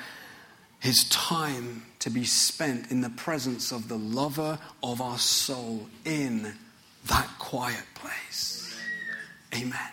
is 0.81 1.03
time 1.10 1.84
to 2.00 2.10
be 2.10 2.24
spent 2.24 2.89
in 2.89 3.01
the 3.01 3.10
presence 3.10 3.74
of 3.74 3.89
the 3.89 3.98
lover 3.98 4.58
of 4.81 5.01
our 5.01 5.20
soul 5.20 5.89
in 6.05 6.53
that 7.08 7.27
quiet 7.38 7.84
place. 7.96 8.50
Amen. 9.53 9.91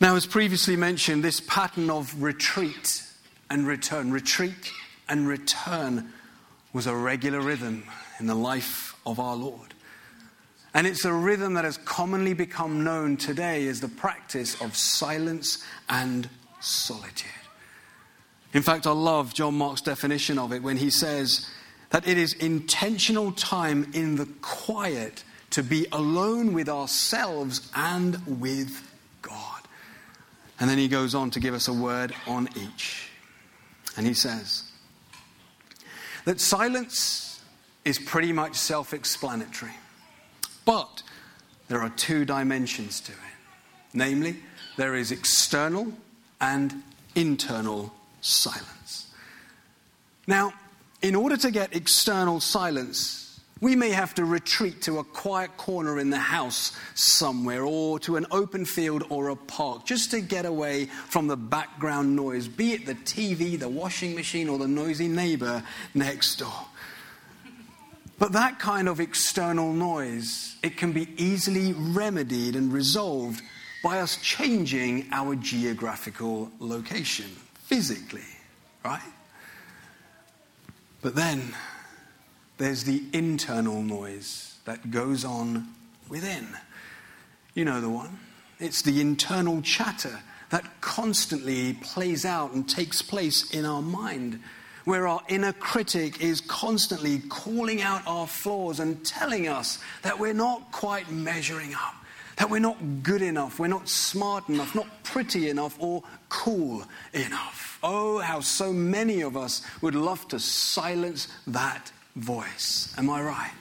Now, 0.00 0.14
as 0.16 0.26
previously 0.26 0.76
mentioned, 0.76 1.24
this 1.24 1.40
pattern 1.40 1.90
of 1.90 2.22
retreat 2.22 3.02
and 3.50 3.66
return, 3.66 4.12
retreat 4.12 4.72
and 5.08 5.26
return, 5.26 6.12
was 6.72 6.86
a 6.86 6.94
regular 6.94 7.40
rhythm 7.40 7.84
in 8.20 8.26
the 8.26 8.34
life 8.34 8.94
of 9.04 9.18
our 9.18 9.34
Lord. 9.34 9.74
And 10.74 10.86
it's 10.86 11.04
a 11.04 11.12
rhythm 11.12 11.54
that 11.54 11.64
has 11.64 11.78
commonly 11.78 12.34
become 12.34 12.84
known 12.84 13.16
today 13.16 13.66
as 13.66 13.80
the 13.80 13.88
practice 13.88 14.60
of 14.60 14.76
silence 14.76 15.64
and 15.88 16.28
solitude. 16.60 17.30
In 18.52 18.62
fact, 18.62 18.86
I 18.86 18.92
love 18.92 19.34
John 19.34 19.54
Mark's 19.54 19.80
definition 19.80 20.38
of 20.38 20.52
it 20.52 20.62
when 20.62 20.76
he 20.76 20.90
says 20.90 21.48
that 21.90 22.06
it 22.06 22.18
is 22.18 22.34
intentional 22.34 23.32
time 23.32 23.90
in 23.94 24.16
the 24.16 24.26
quiet 24.42 25.24
to 25.50 25.62
be 25.62 25.86
alone 25.92 26.52
with 26.52 26.68
ourselves 26.68 27.70
and 27.74 28.40
with 28.40 28.90
God. 29.22 29.62
And 30.60 30.68
then 30.68 30.78
he 30.78 30.88
goes 30.88 31.14
on 31.14 31.30
to 31.30 31.40
give 31.40 31.54
us 31.54 31.68
a 31.68 31.72
word 31.72 32.14
on 32.26 32.48
each. 32.56 33.08
And 33.96 34.06
he 34.06 34.14
says 34.14 34.70
that 36.24 36.40
silence 36.40 37.42
is 37.84 37.98
pretty 37.98 38.32
much 38.32 38.54
self 38.54 38.92
explanatory. 38.92 39.72
But 40.64 41.02
there 41.68 41.80
are 41.80 41.90
two 41.90 42.24
dimensions 42.24 43.00
to 43.00 43.12
it. 43.12 43.18
Namely, 43.94 44.36
there 44.76 44.94
is 44.94 45.10
external 45.10 45.92
and 46.40 46.82
internal 47.14 47.92
silence. 48.20 49.12
Now, 50.26 50.52
in 51.00 51.14
order 51.14 51.36
to 51.38 51.50
get 51.50 51.74
external 51.74 52.40
silence, 52.40 53.27
we 53.60 53.74
may 53.74 53.90
have 53.90 54.14
to 54.14 54.24
retreat 54.24 54.82
to 54.82 54.98
a 54.98 55.04
quiet 55.04 55.56
corner 55.56 55.98
in 55.98 56.10
the 56.10 56.18
house 56.18 56.76
somewhere 56.94 57.64
or 57.64 57.98
to 58.00 58.16
an 58.16 58.26
open 58.30 58.64
field 58.64 59.04
or 59.08 59.28
a 59.30 59.36
park 59.36 59.84
just 59.84 60.10
to 60.12 60.20
get 60.20 60.46
away 60.46 60.86
from 60.86 61.26
the 61.26 61.36
background 61.36 62.14
noise, 62.14 62.46
be 62.46 62.72
it 62.72 62.86
the 62.86 62.94
TV, 62.94 63.58
the 63.58 63.68
washing 63.68 64.14
machine, 64.14 64.48
or 64.48 64.58
the 64.58 64.68
noisy 64.68 65.08
neighbor 65.08 65.62
next 65.94 66.36
door. 66.36 66.66
But 68.18 68.32
that 68.32 68.58
kind 68.58 68.88
of 68.88 69.00
external 69.00 69.72
noise, 69.72 70.56
it 70.62 70.76
can 70.76 70.92
be 70.92 71.08
easily 71.16 71.72
remedied 71.72 72.56
and 72.56 72.72
resolved 72.72 73.42
by 73.82 74.00
us 74.00 74.16
changing 74.16 75.06
our 75.12 75.36
geographical 75.36 76.50
location 76.58 77.30
physically, 77.54 78.26
right? 78.84 79.00
But 81.00 81.14
then 81.14 81.54
there's 82.58 82.84
the 82.84 83.02
internal 83.12 83.82
noise 83.82 84.58
that 84.64 84.90
goes 84.90 85.24
on 85.24 85.68
within. 86.08 86.48
You 87.54 87.64
know 87.64 87.80
the 87.80 87.88
one. 87.88 88.18
It's 88.60 88.82
the 88.82 89.00
internal 89.00 89.62
chatter 89.62 90.20
that 90.50 90.80
constantly 90.80 91.74
plays 91.74 92.24
out 92.24 92.52
and 92.52 92.68
takes 92.68 93.02
place 93.02 93.50
in 93.52 93.64
our 93.64 93.82
mind 93.82 94.40
where 94.84 95.06
our 95.06 95.20
inner 95.28 95.52
critic 95.52 96.20
is 96.22 96.40
constantly 96.40 97.18
calling 97.28 97.82
out 97.82 98.02
our 98.06 98.26
flaws 98.26 98.80
and 98.80 99.04
telling 99.04 99.46
us 99.46 99.78
that 100.02 100.18
we're 100.18 100.32
not 100.32 100.72
quite 100.72 101.10
measuring 101.12 101.74
up, 101.74 101.94
that 102.36 102.48
we're 102.48 102.58
not 102.58 103.02
good 103.02 103.20
enough, 103.20 103.58
we're 103.58 103.66
not 103.66 103.86
smart 103.86 104.48
enough, 104.48 104.74
not 104.74 104.86
pretty 105.02 105.50
enough, 105.50 105.76
or 105.78 106.02
cool 106.30 106.82
enough. 107.12 107.78
Oh, 107.82 108.18
how 108.18 108.40
so 108.40 108.72
many 108.72 109.20
of 109.20 109.36
us 109.36 109.62
would 109.82 109.94
love 109.94 110.26
to 110.28 110.38
silence 110.38 111.28
that 111.46 111.92
voice. 112.18 112.94
Am 112.98 113.08
I 113.10 113.22
right? 113.22 113.52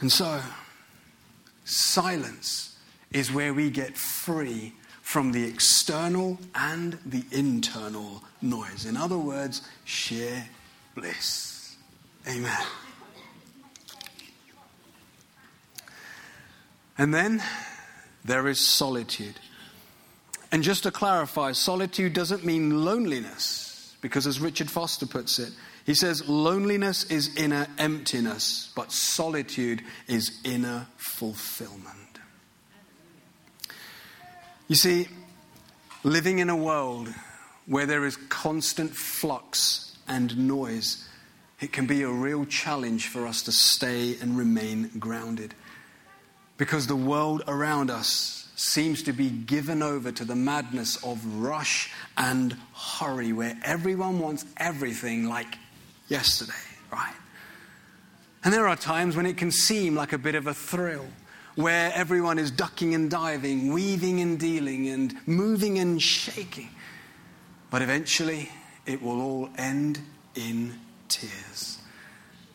And 0.00 0.10
so, 0.10 0.40
silence 1.64 2.76
is 3.12 3.32
where 3.32 3.52
we 3.52 3.70
get 3.70 3.96
free 3.96 4.72
from 5.02 5.32
the 5.32 5.44
external 5.44 6.38
and 6.54 6.98
the 7.04 7.24
internal 7.32 8.22
noise. 8.40 8.86
In 8.86 8.96
other 8.96 9.18
words, 9.18 9.62
sheer 9.84 10.46
bliss. 10.94 11.76
Amen. 12.28 12.66
And 16.96 17.12
then 17.14 17.42
there 18.24 18.46
is 18.46 18.60
solitude. 18.60 19.34
And 20.52 20.62
just 20.62 20.82
to 20.82 20.90
clarify, 20.90 21.52
solitude 21.52 22.12
doesn't 22.12 22.44
mean 22.44 22.84
loneliness, 22.84 23.96
because 24.00 24.26
as 24.26 24.40
Richard 24.40 24.70
Foster 24.70 25.06
puts 25.06 25.38
it, 25.38 25.52
he 25.90 25.94
says, 25.94 26.28
loneliness 26.28 27.02
is 27.10 27.36
inner 27.36 27.66
emptiness, 27.76 28.70
but 28.76 28.92
solitude 28.92 29.82
is 30.06 30.38
inner 30.44 30.86
fulfillment. 30.96 32.20
You 34.68 34.76
see, 34.76 35.08
living 36.04 36.38
in 36.38 36.48
a 36.48 36.54
world 36.54 37.12
where 37.66 37.86
there 37.86 38.04
is 38.04 38.16
constant 38.28 38.94
flux 38.94 39.98
and 40.06 40.46
noise, 40.46 41.08
it 41.60 41.72
can 41.72 41.88
be 41.88 42.02
a 42.02 42.08
real 42.08 42.44
challenge 42.44 43.08
for 43.08 43.26
us 43.26 43.42
to 43.42 43.50
stay 43.50 44.16
and 44.20 44.38
remain 44.38 44.92
grounded. 44.96 45.56
Because 46.56 46.86
the 46.86 46.94
world 46.94 47.42
around 47.48 47.90
us 47.90 48.48
seems 48.54 49.02
to 49.02 49.12
be 49.12 49.28
given 49.28 49.82
over 49.82 50.12
to 50.12 50.24
the 50.24 50.36
madness 50.36 51.02
of 51.02 51.42
rush 51.42 51.90
and 52.16 52.56
hurry, 52.74 53.32
where 53.32 53.58
everyone 53.64 54.20
wants 54.20 54.44
everything 54.56 55.24
like 55.24 55.56
yesterday, 56.10 56.52
right? 56.92 57.14
And 58.44 58.52
there 58.52 58.68
are 58.68 58.76
times 58.76 59.16
when 59.16 59.26
it 59.26 59.36
can 59.36 59.50
seem 59.50 59.94
like 59.94 60.12
a 60.12 60.18
bit 60.18 60.34
of 60.34 60.46
a 60.46 60.54
thrill, 60.54 61.06
where 61.54 61.92
everyone 61.94 62.38
is 62.38 62.50
ducking 62.50 62.94
and 62.94 63.10
diving, 63.10 63.72
weaving 63.72 64.20
and 64.20 64.38
dealing, 64.38 64.88
and 64.88 65.14
moving 65.26 65.78
and 65.78 66.00
shaking. 66.00 66.70
But 67.70 67.82
eventually, 67.82 68.50
it 68.86 69.00
will 69.00 69.20
all 69.20 69.48
end 69.56 70.00
in 70.34 70.74
tears. 71.08 71.78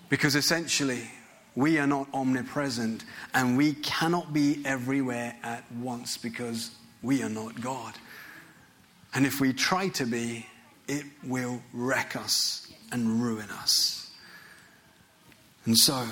Because 0.09 0.35
essentially, 0.35 1.09
we 1.55 1.77
are 1.77 1.87
not 1.87 2.07
omnipresent 2.13 3.05
and 3.33 3.57
we 3.57 3.73
cannot 3.75 4.33
be 4.33 4.61
everywhere 4.65 5.35
at 5.43 5.63
once 5.73 6.17
because 6.17 6.71
we 7.01 7.23
are 7.23 7.29
not 7.29 7.61
God. 7.61 7.93
And 9.13 9.25
if 9.25 9.39
we 9.39 9.53
try 9.53 9.87
to 9.89 10.05
be, 10.05 10.45
it 10.87 11.05
will 11.23 11.61
wreck 11.73 12.15
us 12.15 12.64
and 12.91 13.21
ruin 13.21 13.49
us. 13.49 14.11
And 15.65 15.77
so, 15.77 16.07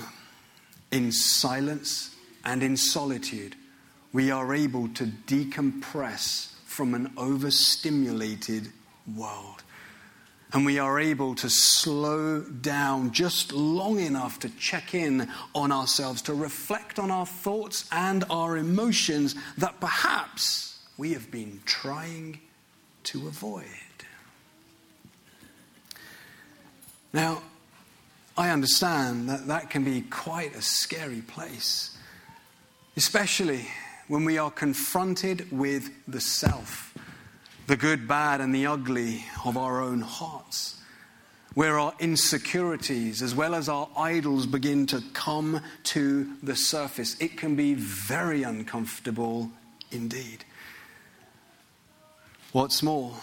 in 0.92 1.12
silence 1.12 2.16
and 2.44 2.64
in 2.64 2.78
solitude, 2.78 3.56
we 4.12 4.32
are 4.32 4.54
able 4.54 4.88
to 4.90 5.06
decompress 5.06 6.52
from 6.66 6.94
an 6.94 7.12
overstimulated 7.18 8.68
world 9.16 9.64
and 10.54 10.66
we 10.66 10.78
are 10.78 11.00
able 11.00 11.34
to 11.34 11.50
slow 11.50 12.42
down 12.42 13.12
just 13.12 13.52
long 13.52 14.00
enough 14.00 14.40
to 14.40 14.50
check 14.50 14.94
in 14.94 15.28
on 15.56 15.72
ourselves, 15.72 16.22
to 16.22 16.34
reflect 16.34 17.00
on 17.00 17.10
our 17.10 17.26
thoughts 17.26 17.90
and 17.92 18.24
our 18.30 18.56
emotions 18.56 19.34
that 19.58 19.80
perhaps 19.80 20.80
we 20.96 21.14
have 21.14 21.32
been 21.32 21.60
trying 21.66 22.40
to 23.04 23.28
avoid. 23.28 23.66
Now, 27.14 27.44
I 28.36 28.50
understand 28.50 29.30
that 29.30 29.48
that 29.48 29.70
can 29.70 29.84
be 29.84 30.02
quite 30.02 30.56
a 30.56 30.62
scary 30.62 31.22
place, 31.22 31.96
especially 32.98 33.68
when 34.08 34.26
we 34.26 34.38
are 34.38 34.52
confronted 34.52 35.52
with 35.52 35.90
the 36.08 36.20
self 36.20 36.94
the 37.68 37.78
good, 37.78 38.08
bad, 38.08 38.42
and 38.42 38.54
the 38.54 38.66
ugly 38.66 39.24
of 39.46 39.58
our 39.58 39.82
own 39.82 40.02
hearts, 40.02 40.82
where 41.54 41.80
our 41.80 41.94
insecurities 42.00 43.22
as 43.22 43.34
well 43.34 43.56
as 43.56 43.70
our 43.70 43.88
idols 43.96 44.46
begin 44.46 44.86
to 44.88 45.02
come 45.14 45.62
to 45.84 46.28
the 46.44 46.56
surface. 46.56 47.16
It 47.22 47.38
can 47.38 47.56
be 47.56 47.74
very 47.74 48.44
uncomfortable 48.44 49.50
indeed. 49.92 50.44
What's 52.52 52.84
more, 52.84 53.16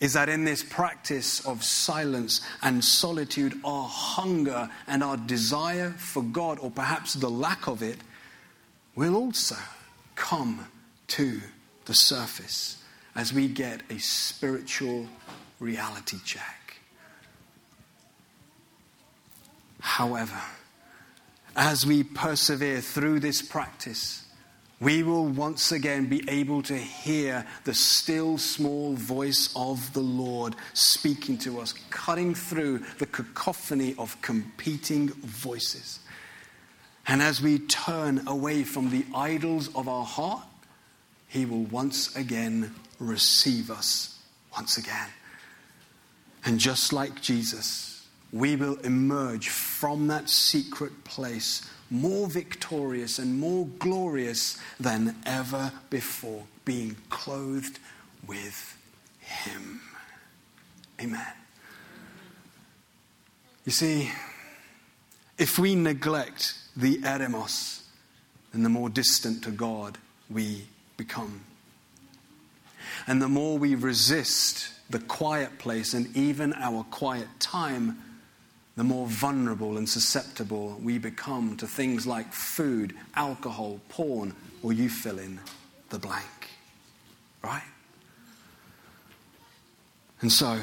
is 0.00 0.12
that 0.12 0.28
in 0.28 0.44
this 0.44 0.62
practice 0.62 1.44
of 1.46 1.64
silence 1.64 2.40
and 2.62 2.84
solitude, 2.84 3.54
our 3.64 3.88
hunger 3.88 4.68
and 4.86 5.02
our 5.02 5.16
desire 5.16 5.90
for 5.92 6.22
God, 6.22 6.58
or 6.60 6.70
perhaps 6.70 7.14
the 7.14 7.30
lack 7.30 7.66
of 7.66 7.82
it, 7.82 7.98
will 8.94 9.16
also 9.16 9.56
come 10.14 10.66
to 11.08 11.40
the 11.86 11.94
surface 11.94 12.82
as 13.14 13.32
we 13.32 13.48
get 13.48 13.80
a 13.88 13.98
spiritual 13.98 15.06
reality 15.60 16.18
check. 16.24 16.76
However, 19.80 20.40
as 21.54 21.86
we 21.86 22.02
persevere 22.02 22.82
through 22.82 23.20
this 23.20 23.40
practice, 23.40 24.25
we 24.78 25.02
will 25.02 25.26
once 25.26 25.72
again 25.72 26.06
be 26.06 26.22
able 26.28 26.62
to 26.62 26.76
hear 26.76 27.46
the 27.64 27.72
still 27.72 28.36
small 28.36 28.92
voice 28.94 29.52
of 29.56 29.92
the 29.94 30.00
Lord 30.00 30.54
speaking 30.74 31.38
to 31.38 31.60
us, 31.60 31.72
cutting 31.88 32.34
through 32.34 32.80
the 32.98 33.06
cacophony 33.06 33.94
of 33.98 34.20
competing 34.20 35.08
voices. 35.08 36.00
And 37.08 37.22
as 37.22 37.40
we 37.40 37.58
turn 37.58 38.26
away 38.26 38.64
from 38.64 38.90
the 38.90 39.06
idols 39.14 39.74
of 39.74 39.88
our 39.88 40.04
heart, 40.04 40.44
He 41.28 41.46
will 41.46 41.64
once 41.64 42.14
again 42.14 42.74
receive 42.98 43.70
us 43.70 44.18
once 44.54 44.76
again. 44.76 45.08
And 46.44 46.58
just 46.60 46.92
like 46.92 47.22
Jesus, 47.22 48.06
we 48.32 48.56
will 48.56 48.76
emerge 48.80 49.48
from 49.48 50.08
that 50.08 50.28
secret 50.28 51.04
place 51.04 51.68
more 51.90 52.26
victorious 52.26 53.18
and 53.18 53.38
more 53.38 53.66
glorious 53.78 54.58
than 54.78 55.16
ever 55.24 55.72
before, 55.90 56.44
being 56.64 56.96
clothed 57.10 57.78
with 58.26 58.76
Him. 59.20 59.80
Amen. 61.00 61.32
You 63.64 63.72
see, 63.72 64.10
if 65.38 65.58
we 65.58 65.74
neglect 65.74 66.54
the 66.76 66.98
eremos, 66.98 67.82
then 68.52 68.62
the 68.62 68.68
more 68.68 68.88
distant 68.88 69.42
to 69.44 69.50
God 69.50 69.98
we 70.30 70.66
become. 70.96 71.42
And 73.06 73.20
the 73.20 73.28
more 73.28 73.58
we 73.58 73.74
resist 73.74 74.70
the 74.88 74.98
quiet 74.98 75.58
place 75.58 75.94
and 75.94 76.16
even 76.16 76.52
our 76.54 76.84
quiet 76.84 77.28
time, 77.38 77.98
the 78.76 78.84
more 78.84 79.06
vulnerable 79.06 79.78
and 79.78 79.88
susceptible 79.88 80.78
we 80.82 80.98
become 80.98 81.56
to 81.56 81.66
things 81.66 82.06
like 82.06 82.32
food, 82.32 82.94
alcohol, 83.14 83.80
porn, 83.88 84.34
or 84.62 84.72
you 84.72 84.88
fill 84.88 85.18
in 85.18 85.40
the 85.88 85.98
blank. 85.98 86.50
Right? 87.42 87.62
And 90.20 90.30
so, 90.30 90.60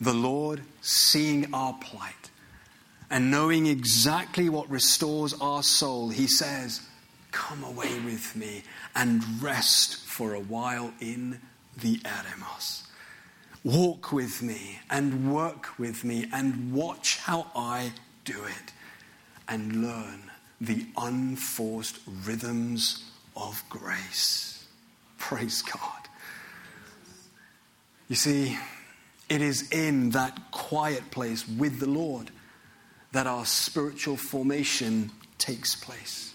the 0.00 0.14
Lord, 0.14 0.62
seeing 0.82 1.52
our 1.54 1.74
plight 1.74 2.30
and 3.10 3.30
knowing 3.30 3.66
exactly 3.66 4.48
what 4.48 4.70
restores 4.70 5.34
our 5.40 5.62
soul, 5.62 6.10
He 6.10 6.26
says, 6.26 6.82
Come 7.32 7.62
away 7.62 8.00
with 8.00 8.34
me 8.34 8.64
and 8.94 9.22
rest 9.42 10.04
for 10.04 10.34
a 10.34 10.40
while 10.40 10.92
in 11.00 11.40
the 11.80 11.98
eremos. 11.98 12.82
Walk 13.62 14.12
with 14.12 14.42
me 14.42 14.80
and 14.88 15.34
work 15.34 15.78
with 15.78 16.02
me 16.02 16.26
and 16.32 16.72
watch 16.72 17.18
how 17.18 17.50
I 17.54 17.92
do 18.24 18.44
it 18.44 18.72
and 19.48 19.82
learn 19.82 20.30
the 20.60 20.86
unforced 20.96 21.98
rhythms 22.24 23.10
of 23.36 23.62
grace. 23.68 24.66
Praise 25.18 25.62
God. 25.62 26.00
You 28.08 28.16
see, 28.16 28.58
it 29.28 29.42
is 29.42 29.70
in 29.70 30.10
that 30.10 30.50
quiet 30.50 31.10
place 31.10 31.46
with 31.46 31.80
the 31.80 31.88
Lord 31.88 32.30
that 33.12 33.26
our 33.26 33.44
spiritual 33.44 34.16
formation 34.16 35.10
takes 35.38 35.74
place. 35.74 36.29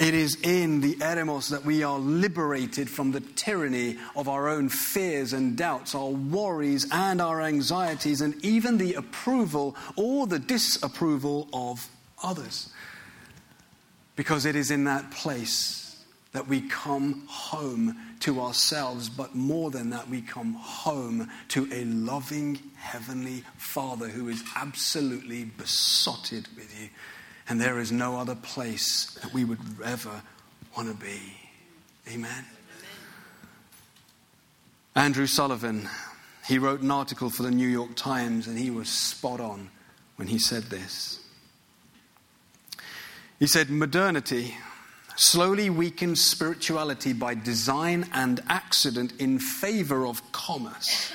It 0.00 0.14
is 0.14 0.38
in 0.42 0.80
the 0.80 0.94
eremos 0.94 1.50
that 1.50 1.66
we 1.66 1.82
are 1.82 1.98
liberated 1.98 2.88
from 2.88 3.12
the 3.12 3.20
tyranny 3.20 3.98
of 4.16 4.30
our 4.30 4.48
own 4.48 4.70
fears 4.70 5.34
and 5.34 5.58
doubts, 5.58 5.94
our 5.94 6.08
worries 6.08 6.86
and 6.90 7.20
our 7.20 7.42
anxieties, 7.42 8.22
and 8.22 8.42
even 8.42 8.78
the 8.78 8.94
approval 8.94 9.76
or 9.96 10.26
the 10.26 10.38
disapproval 10.38 11.50
of 11.52 11.86
others. 12.22 12.70
Because 14.16 14.46
it 14.46 14.56
is 14.56 14.70
in 14.70 14.84
that 14.84 15.10
place 15.10 16.02
that 16.32 16.48
we 16.48 16.62
come 16.62 17.26
home 17.26 17.94
to 18.20 18.40
ourselves, 18.40 19.10
but 19.10 19.34
more 19.34 19.70
than 19.70 19.90
that, 19.90 20.08
we 20.08 20.22
come 20.22 20.54
home 20.54 21.28
to 21.48 21.68
a 21.70 21.84
loving 21.84 22.58
Heavenly 22.76 23.44
Father 23.58 24.08
who 24.08 24.28
is 24.28 24.42
absolutely 24.56 25.44
besotted 25.44 26.48
with 26.56 26.80
you. 26.80 26.88
And 27.48 27.60
there 27.60 27.78
is 27.78 27.90
no 27.90 28.18
other 28.18 28.34
place 28.34 29.18
that 29.22 29.32
we 29.32 29.44
would 29.44 29.58
ever 29.84 30.22
want 30.76 30.88
to 30.88 30.94
be. 30.94 31.20
Amen. 32.08 32.44
Andrew 34.94 35.26
Sullivan, 35.26 35.88
he 36.46 36.58
wrote 36.58 36.80
an 36.80 36.90
article 36.90 37.30
for 37.30 37.42
the 37.42 37.50
New 37.50 37.68
York 37.68 37.94
Times, 37.94 38.46
and 38.46 38.58
he 38.58 38.70
was 38.70 38.88
spot 38.88 39.40
on 39.40 39.70
when 40.16 40.28
he 40.28 40.38
said 40.38 40.64
this. 40.64 41.20
He 43.38 43.46
said, 43.46 43.70
Modernity 43.70 44.54
slowly 45.16 45.70
weakens 45.70 46.20
spirituality 46.20 47.12
by 47.12 47.34
design 47.34 48.08
and 48.12 48.40
accident 48.48 49.12
in 49.18 49.38
favor 49.38 50.06
of 50.06 50.32
commerce. 50.32 51.12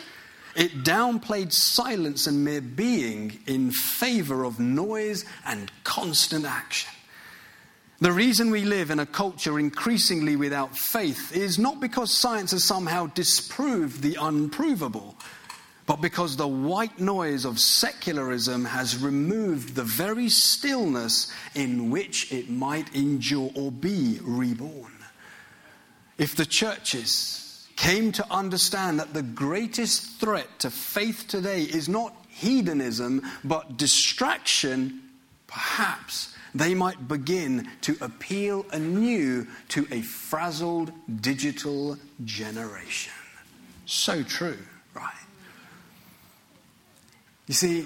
It 0.55 0.83
downplayed 0.83 1.51
silence 1.51 2.27
and 2.27 2.45
mere 2.45 2.61
being 2.61 3.39
in 3.45 3.71
favor 3.71 4.45
of 4.45 4.59
noise 4.59 5.25
and 5.45 5.69
constant 5.83 6.45
action. 6.45 6.91
The 7.99 8.11
reason 8.11 8.51
we 8.51 8.63
live 8.63 8.89
in 8.89 8.99
a 8.99 9.05
culture 9.05 9.59
increasingly 9.59 10.35
without 10.35 10.77
faith 10.77 11.35
is 11.35 11.59
not 11.59 11.79
because 11.79 12.11
science 12.11 12.51
has 12.51 12.63
somehow 12.63 13.07
disproved 13.07 14.01
the 14.01 14.17
unprovable, 14.19 15.15
but 15.85 16.01
because 16.01 16.35
the 16.35 16.47
white 16.47 16.99
noise 16.99 17.45
of 17.45 17.59
secularism 17.59 18.65
has 18.65 19.01
removed 19.01 19.75
the 19.75 19.83
very 19.83 20.29
stillness 20.29 21.31
in 21.53 21.89
which 21.89 22.31
it 22.31 22.49
might 22.49 22.93
endure 22.95 23.51
or 23.55 23.71
be 23.71 24.19
reborn. 24.21 24.93
If 26.17 26.35
the 26.35 26.45
churches 26.45 27.44
came 27.75 28.11
to 28.13 28.25
understand 28.31 28.99
that 28.99 29.13
the 29.13 29.21
greatest 29.21 30.19
threat 30.19 30.47
to 30.59 30.69
faith 30.69 31.25
today 31.27 31.63
is 31.63 31.89
not 31.89 32.13
hedonism, 32.29 33.21
but 33.43 33.77
distraction, 33.77 35.01
perhaps 35.47 36.33
they 36.53 36.73
might 36.73 37.07
begin 37.07 37.69
to 37.81 37.97
appeal 37.99 38.65
anew 38.71 39.45
to 39.67 39.87
a 39.91 40.01
frazzled 40.01 40.91
digital 41.21 41.97
generation. 42.23 43.13
So 43.85 44.23
true, 44.23 44.57
right? 44.93 45.11
You 47.47 47.53
see, 47.53 47.85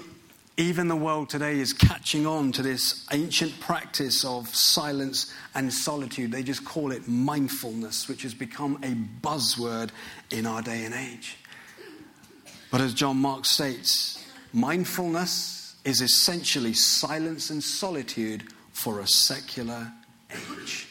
even 0.56 0.88
the 0.88 0.96
world 0.96 1.30
today 1.30 1.58
is 1.58 1.72
catching 1.72 2.26
on 2.26 2.52
to 2.52 2.62
this 2.62 3.06
ancient 3.12 3.58
practice 3.60 4.24
of 4.24 4.48
silence 4.54 5.32
and 5.54 5.72
solitude. 5.72 6.32
They 6.32 6.42
just 6.42 6.64
call 6.64 6.92
it 6.92 7.08
mindfulness, 7.08 8.08
which 8.08 8.22
has 8.22 8.34
become 8.34 8.78
a 8.82 8.94
buzzword 9.26 9.90
in 10.30 10.46
our 10.46 10.60
day 10.60 10.84
and 10.84 10.94
age. 10.94 11.38
But 12.70 12.80
as 12.80 12.94
John 12.94 13.16
Mark 13.16 13.46
states, 13.46 14.24
mindfulness 14.52 15.76
is 15.84 16.00
essentially 16.00 16.74
silence 16.74 17.50
and 17.50 17.62
solitude 17.62 18.44
for 18.72 19.00
a 19.00 19.06
secular 19.06 19.90
age. 20.30 20.88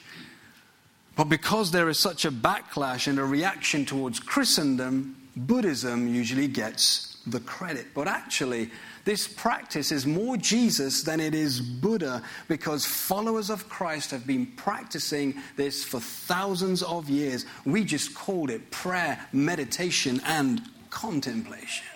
But 1.15 1.25
because 1.25 1.71
there 1.71 1.89
is 1.89 1.99
such 1.99 2.25
a 2.25 2.31
backlash 2.31 3.07
and 3.07 3.19
a 3.19 3.25
reaction 3.25 3.85
towards 3.85 4.19
Christendom, 4.19 5.15
Buddhism 5.35 6.07
usually 6.07 6.47
gets 6.47 7.17
the 7.27 7.39
credit. 7.41 7.87
But 7.93 8.07
actually, 8.07 8.71
this 9.09 9.27
practice 9.27 9.91
is 9.91 10.05
more 10.05 10.37
Jesus 10.37 11.01
than 11.01 11.19
it 11.19 11.33
is 11.33 11.59
Buddha 11.61 12.21
because 12.47 12.85
followers 12.85 13.49
of 13.49 13.67
Christ 13.67 14.11
have 14.11 14.27
been 14.27 14.45
practicing 14.45 15.33
this 15.55 15.83
for 15.83 15.99
thousands 15.99 16.83
of 16.83 17.09
years. 17.09 17.43
We 17.65 17.85
just 17.85 18.13
called 18.13 18.51
it 18.51 18.69
prayer, 18.69 19.19
meditation, 19.33 20.21
and 20.27 20.61
contemplation. 20.91 21.87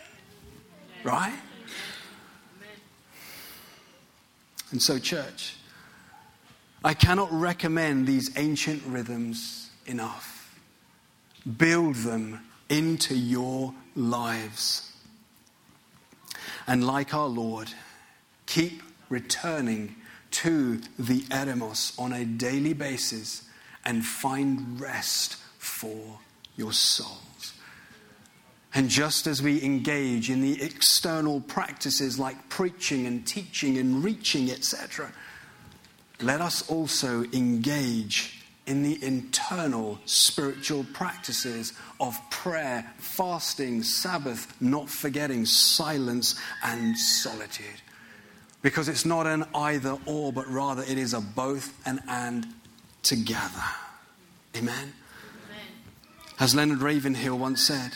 Right? 1.03 1.37
And 4.71 4.81
so, 4.81 4.97
church, 4.97 5.57
I 6.83 6.95
cannot 6.95 7.31
recommend 7.31 8.07
these 8.07 8.35
ancient 8.37 8.81
rhythms 8.87 9.69
enough. 9.85 10.51
Build 11.59 11.93
them 11.93 12.39
into 12.69 13.15
your 13.15 13.75
lives. 13.95 14.92
And 16.67 16.85
like 16.85 17.13
our 17.13 17.27
Lord, 17.27 17.69
keep 18.45 18.81
returning 19.09 19.95
to 20.31 20.81
the 20.97 21.21
eremos 21.23 21.97
on 21.99 22.13
a 22.13 22.25
daily 22.25 22.73
basis 22.73 23.47
and 23.85 24.05
find 24.05 24.79
rest 24.79 25.35
for 25.57 26.19
your 26.55 26.73
souls. 26.73 27.53
And 28.73 28.89
just 28.89 29.27
as 29.27 29.41
we 29.41 29.61
engage 29.63 30.31
in 30.31 30.41
the 30.41 30.61
external 30.61 31.41
practices 31.41 32.17
like 32.17 32.49
preaching 32.49 33.05
and 33.05 33.25
teaching 33.25 33.77
and 33.77 34.03
reaching, 34.03 34.49
etc., 34.49 35.11
let 36.21 36.41
us 36.41 36.67
also 36.69 37.23
engage 37.33 38.43
in 38.65 38.81
the 38.81 39.03
internal 39.03 39.99
spiritual 40.05 40.85
practices 40.93 41.73
of 42.03 42.19
prayer, 42.29 42.91
fasting, 42.97 43.81
Sabbath, 43.81 44.53
not 44.61 44.89
forgetting 44.89 45.45
silence 45.45 46.39
and 46.61 46.97
solitude. 46.97 47.81
Because 48.61 48.89
it's 48.89 49.05
not 49.05 49.25
an 49.25 49.45
either 49.55 49.97
or, 50.05 50.33
but 50.33 50.47
rather 50.47 50.83
it 50.83 50.97
is 50.97 51.13
a 51.13 51.21
both 51.21 51.73
and 51.85 52.01
and 52.07 52.45
together. 53.03 53.63
Amen? 54.55 54.73
amen. 54.73 54.93
As 56.39 56.53
Leonard 56.53 56.81
Ravenhill 56.81 57.37
once 57.37 57.61
said, 57.61 57.91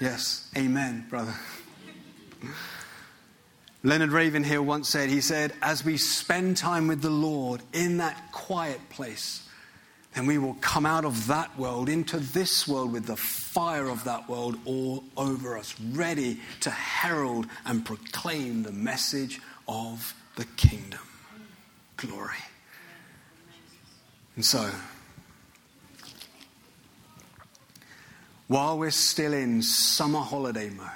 yes, 0.00 0.50
amen, 0.56 1.06
brother. 1.08 1.34
Leonard 3.84 4.12
Ravenhill 4.12 4.62
once 4.62 4.88
said, 4.88 5.08
he 5.08 5.20
said, 5.20 5.52
as 5.62 5.84
we 5.84 5.96
spend 5.96 6.56
time 6.56 6.88
with 6.88 7.02
the 7.02 7.10
Lord 7.10 7.62
in 7.72 7.98
that 7.98 8.30
quiet 8.32 8.80
place, 8.90 9.41
then 10.14 10.26
we 10.26 10.36
will 10.36 10.54
come 10.54 10.84
out 10.84 11.04
of 11.04 11.26
that 11.28 11.58
world 11.58 11.88
into 11.88 12.18
this 12.18 12.68
world 12.68 12.92
with 12.92 13.06
the 13.06 13.16
fire 13.16 13.88
of 13.88 14.04
that 14.04 14.28
world 14.28 14.58
all 14.66 15.04
over 15.16 15.56
us, 15.56 15.74
ready 15.80 16.38
to 16.60 16.70
herald 16.70 17.46
and 17.64 17.84
proclaim 17.84 18.62
the 18.62 18.72
message 18.72 19.40
of 19.66 20.14
the 20.36 20.44
kingdom. 20.56 21.00
Glory. 21.96 22.36
And 24.36 24.44
so, 24.44 24.70
while 28.48 28.78
we're 28.78 28.90
still 28.90 29.32
in 29.32 29.62
summer 29.62 30.20
holiday 30.20 30.68
mode, 30.68 30.88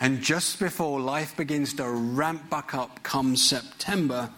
and 0.00 0.22
just 0.22 0.58
before 0.58 1.00
life 1.00 1.36
begins 1.36 1.74
to 1.74 1.88
ramp 1.88 2.50
back 2.50 2.74
up 2.74 3.02
come 3.02 3.36
September, 3.36 4.30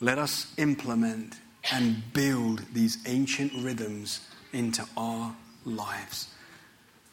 let 0.00 0.18
us 0.18 0.52
implement 0.58 1.34
and 1.70 2.02
build 2.12 2.62
these 2.72 2.98
ancient 3.06 3.52
rhythms 3.62 4.20
into 4.52 4.86
our 4.96 5.34
lives. 5.64 6.28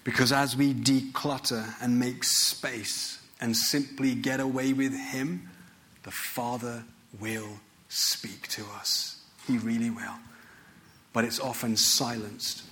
Because 0.04 0.32
as 0.32 0.58
we 0.58 0.74
declutter 0.74 1.66
and 1.82 2.00
make 2.00 2.24
space 2.24 3.20
and 3.42 3.56
simply 3.56 4.16
get 4.16 4.40
away 4.40 4.74
with 4.74 4.94
Him, 4.94 5.50
the 6.04 6.12
Father 6.12 6.84
will 7.20 7.60
speak 7.90 8.48
to 8.50 8.64
us. 8.78 9.22
He 9.48 9.58
really 9.58 9.90
will. 9.90 10.16
But 11.14 11.26
it's 11.26 11.40
often 11.40 11.76
silenced 11.76 12.64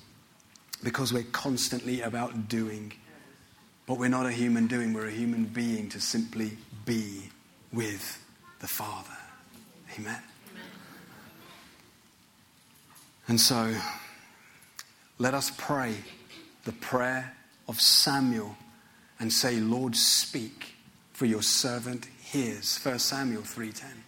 because 0.83 1.13
we're 1.13 1.23
constantly 1.31 2.01
about 2.01 2.47
doing 2.47 2.93
but 3.87 3.97
we're 3.97 4.09
not 4.09 4.25
a 4.25 4.31
human 4.31 4.67
doing, 4.67 4.93
we're 4.93 5.07
a 5.07 5.11
human 5.11 5.45
being 5.45 5.87
to 5.89 6.01
simply 6.01 6.57
be 6.85 7.29
with 7.71 8.21
the 8.59 8.67
Father. 8.67 9.17
Amen. 9.97 10.21
And 13.27 13.39
so, 13.39 13.75
let 15.19 15.33
us 15.33 15.51
pray 15.57 15.95
the 16.63 16.71
prayer 16.71 17.35
of 17.67 17.81
Samuel 17.81 18.55
and 19.19 19.31
say, 19.33 19.59
Lord, 19.59 19.95
speak, 19.95 20.75
for 21.11 21.25
your 21.25 21.41
servant 21.41 22.07
hears. 22.21 22.77
1 22.77 22.99
Samuel 22.99 23.41
3:10. 23.41 24.03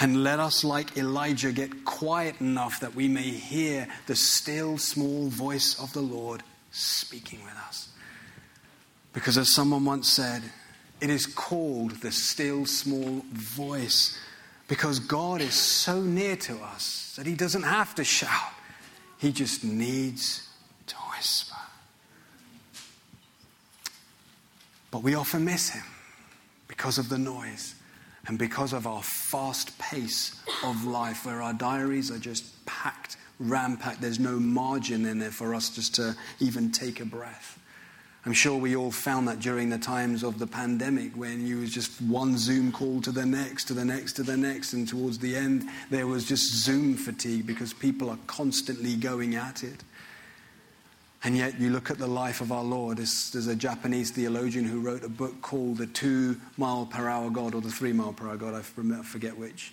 And 0.00 0.22
let 0.22 0.38
us, 0.38 0.62
like 0.62 0.96
Elijah, 0.96 1.52
get 1.52 1.84
quiet 1.84 2.40
enough 2.40 2.80
that 2.80 2.94
we 2.94 3.08
may 3.08 3.30
hear 3.30 3.88
the 4.06 4.14
still 4.14 4.78
small 4.78 5.28
voice 5.28 5.78
of 5.80 5.92
the 5.92 6.02
Lord 6.02 6.42
speaking 6.70 7.42
with 7.44 7.56
us. 7.66 7.88
Because 9.12 9.36
as 9.38 9.52
someone 9.52 9.84
once 9.84 10.08
said, 10.08 10.42
it 11.00 11.10
is 11.10 11.26
called 11.26 12.00
the 12.00 12.12
still 12.12 12.66
small 12.66 13.22
voice 13.32 14.16
because 14.68 15.00
God 15.00 15.40
is 15.40 15.54
so 15.54 16.00
near 16.00 16.36
to 16.36 16.58
us 16.58 17.14
that 17.16 17.26
He 17.26 17.34
doesn't 17.34 17.62
have 17.62 17.94
to 17.96 18.04
shout, 18.04 18.52
He 19.18 19.32
just 19.32 19.64
needs 19.64 20.48
to 20.86 20.94
whisper. 21.16 21.56
But 24.90 25.02
we 25.02 25.14
often 25.14 25.44
miss 25.44 25.70
Him 25.70 25.84
because 26.68 26.98
of 26.98 27.08
the 27.08 27.18
noise. 27.18 27.74
And 28.26 28.38
because 28.38 28.74
of 28.74 28.86
our 28.86 29.02
fast 29.02 29.78
pace 29.78 30.38
of 30.62 30.84
life, 30.84 31.24
where 31.24 31.40
our 31.40 31.54
diaries 31.54 32.10
are 32.10 32.18
just 32.18 32.44
packed, 32.66 33.16
rampacked, 33.42 34.00
there's 34.00 34.20
no 34.20 34.38
margin 34.38 35.06
in 35.06 35.18
there 35.18 35.30
for 35.30 35.54
us 35.54 35.70
just 35.70 35.94
to 35.94 36.14
even 36.38 36.70
take 36.70 37.00
a 37.00 37.06
breath. 37.06 37.57
I'm 38.28 38.34
sure 38.34 38.58
we 38.58 38.76
all 38.76 38.90
found 38.90 39.26
that 39.28 39.40
during 39.40 39.70
the 39.70 39.78
times 39.78 40.22
of 40.22 40.38
the 40.38 40.46
pandemic 40.46 41.16
when 41.16 41.46
you 41.46 41.60
was 41.60 41.72
just 41.72 41.98
one 42.02 42.36
Zoom 42.36 42.70
call 42.70 43.00
to 43.00 43.10
the 43.10 43.24
next, 43.24 43.64
to 43.68 43.72
the 43.72 43.86
next, 43.86 44.12
to 44.16 44.22
the 44.22 44.36
next, 44.36 44.74
and 44.74 44.86
towards 44.86 45.18
the 45.18 45.34
end 45.34 45.66
there 45.88 46.06
was 46.06 46.28
just 46.28 46.52
Zoom 46.62 46.94
fatigue 46.94 47.46
because 47.46 47.72
people 47.72 48.10
are 48.10 48.18
constantly 48.26 48.96
going 48.96 49.34
at 49.34 49.64
it. 49.64 49.82
And 51.24 51.38
yet, 51.38 51.58
you 51.58 51.70
look 51.70 51.90
at 51.90 51.96
the 51.96 52.06
life 52.06 52.42
of 52.42 52.52
our 52.52 52.62
Lord. 52.62 52.98
There's, 52.98 53.46
a 53.46 53.56
Japanese 53.56 54.10
theologian 54.10 54.66
who 54.66 54.80
wrote 54.80 55.04
a 55.04 55.08
book 55.08 55.40
called 55.40 55.78
The 55.78 55.86
Two 55.86 56.38
Mile 56.58 56.84
Per 56.84 57.08
Hour 57.08 57.30
God 57.30 57.54
or 57.54 57.62
The 57.62 57.70
Three 57.70 57.94
Mile 57.94 58.12
Per 58.12 58.28
Hour 58.28 58.36
God. 58.36 58.52
I 58.52 58.60
forget 58.60 59.38
which. 59.38 59.72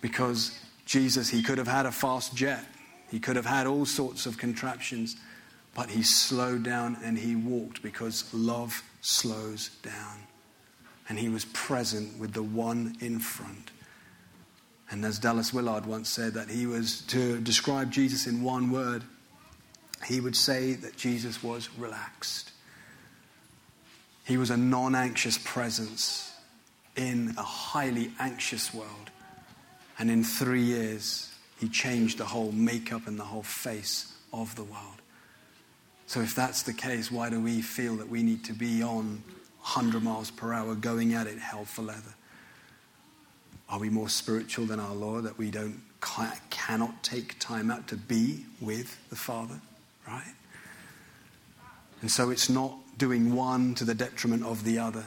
Because 0.00 0.58
Jesus, 0.84 1.28
he 1.28 1.44
could 1.44 1.58
have 1.58 1.68
had 1.68 1.86
a 1.86 1.92
fast 1.92 2.34
jet, 2.34 2.64
he 3.08 3.20
could 3.20 3.36
have 3.36 3.46
had 3.46 3.68
all 3.68 3.86
sorts 3.86 4.26
of 4.26 4.36
contraptions, 4.36 5.14
but 5.74 5.90
he 5.90 6.02
slowed 6.02 6.62
down 6.62 6.98
and 7.02 7.18
he 7.18 7.34
walked 7.34 7.82
because 7.82 8.32
love 8.34 8.82
slows 9.00 9.70
down. 9.82 10.26
And 11.08 11.18
he 11.18 11.28
was 11.28 11.44
present 11.46 12.18
with 12.18 12.32
the 12.32 12.42
one 12.42 12.96
in 13.00 13.18
front. 13.18 13.70
And 14.90 15.04
as 15.04 15.18
Dallas 15.18 15.52
Willard 15.52 15.86
once 15.86 16.08
said, 16.08 16.34
that 16.34 16.48
he 16.48 16.66
was 16.66 17.00
to 17.08 17.40
describe 17.40 17.90
Jesus 17.90 18.26
in 18.26 18.42
one 18.42 18.70
word 18.70 19.02
he 20.04 20.20
would 20.20 20.36
say 20.36 20.74
that 20.74 20.96
Jesus 20.96 21.42
was 21.42 21.68
relaxed. 21.78 22.50
He 24.24 24.36
was 24.36 24.50
a 24.50 24.56
non 24.56 24.94
anxious 24.94 25.38
presence 25.38 26.32
in 26.96 27.34
a 27.38 27.42
highly 27.42 28.10
anxious 28.18 28.74
world. 28.74 29.10
And 29.98 30.10
in 30.10 30.24
three 30.24 30.62
years, 30.62 31.32
he 31.60 31.68
changed 31.68 32.18
the 32.18 32.24
whole 32.24 32.52
makeup 32.52 33.06
and 33.06 33.18
the 33.18 33.24
whole 33.24 33.42
face 33.42 34.12
of 34.32 34.54
the 34.56 34.64
world. 34.64 35.01
So, 36.06 36.20
if 36.20 36.34
that's 36.34 36.62
the 36.62 36.72
case, 36.74 37.10
why 37.10 37.30
do 37.30 37.40
we 37.40 37.62
feel 37.62 37.96
that 37.96 38.08
we 38.08 38.22
need 38.22 38.44
to 38.44 38.52
be 38.52 38.82
on 38.82 39.22
100 39.60 40.02
miles 40.02 40.30
per 40.30 40.52
hour 40.52 40.74
going 40.74 41.14
at 41.14 41.26
it 41.26 41.38
hell 41.38 41.64
for 41.64 41.82
leather? 41.82 42.14
Are 43.68 43.78
we 43.78 43.88
more 43.88 44.08
spiritual 44.08 44.66
than 44.66 44.80
our 44.80 44.94
Lord 44.94 45.24
that 45.24 45.38
we 45.38 45.50
don't 45.50 45.80
cannot 46.50 47.02
take 47.04 47.38
time 47.38 47.70
out 47.70 47.86
to 47.88 47.96
be 47.96 48.44
with 48.60 48.98
the 49.08 49.16
Father? 49.16 49.60
right? 50.06 50.34
And 52.00 52.10
so 52.10 52.30
it's 52.30 52.48
not 52.48 52.76
doing 52.98 53.34
one 53.34 53.74
to 53.76 53.84
the 53.84 53.94
detriment 53.94 54.44
of 54.44 54.64
the 54.64 54.78
other, 54.78 55.04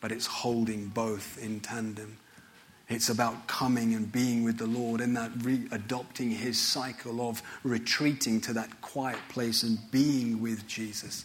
but 0.00 0.12
it's 0.12 0.26
holding 0.26 0.88
both 0.88 1.38
in 1.42 1.60
tandem. 1.60 2.18
It's 2.88 3.08
about 3.08 3.48
coming 3.48 3.94
and 3.94 4.10
being 4.10 4.44
with 4.44 4.58
the 4.58 4.66
Lord 4.66 5.00
and 5.00 5.16
that 5.16 5.32
re- 5.42 5.66
adopting 5.72 6.30
his 6.30 6.60
cycle 6.60 7.28
of 7.28 7.42
retreating 7.64 8.40
to 8.42 8.52
that 8.54 8.80
quiet 8.80 9.18
place 9.28 9.64
and 9.64 9.78
being 9.90 10.40
with 10.40 10.66
Jesus, 10.68 11.24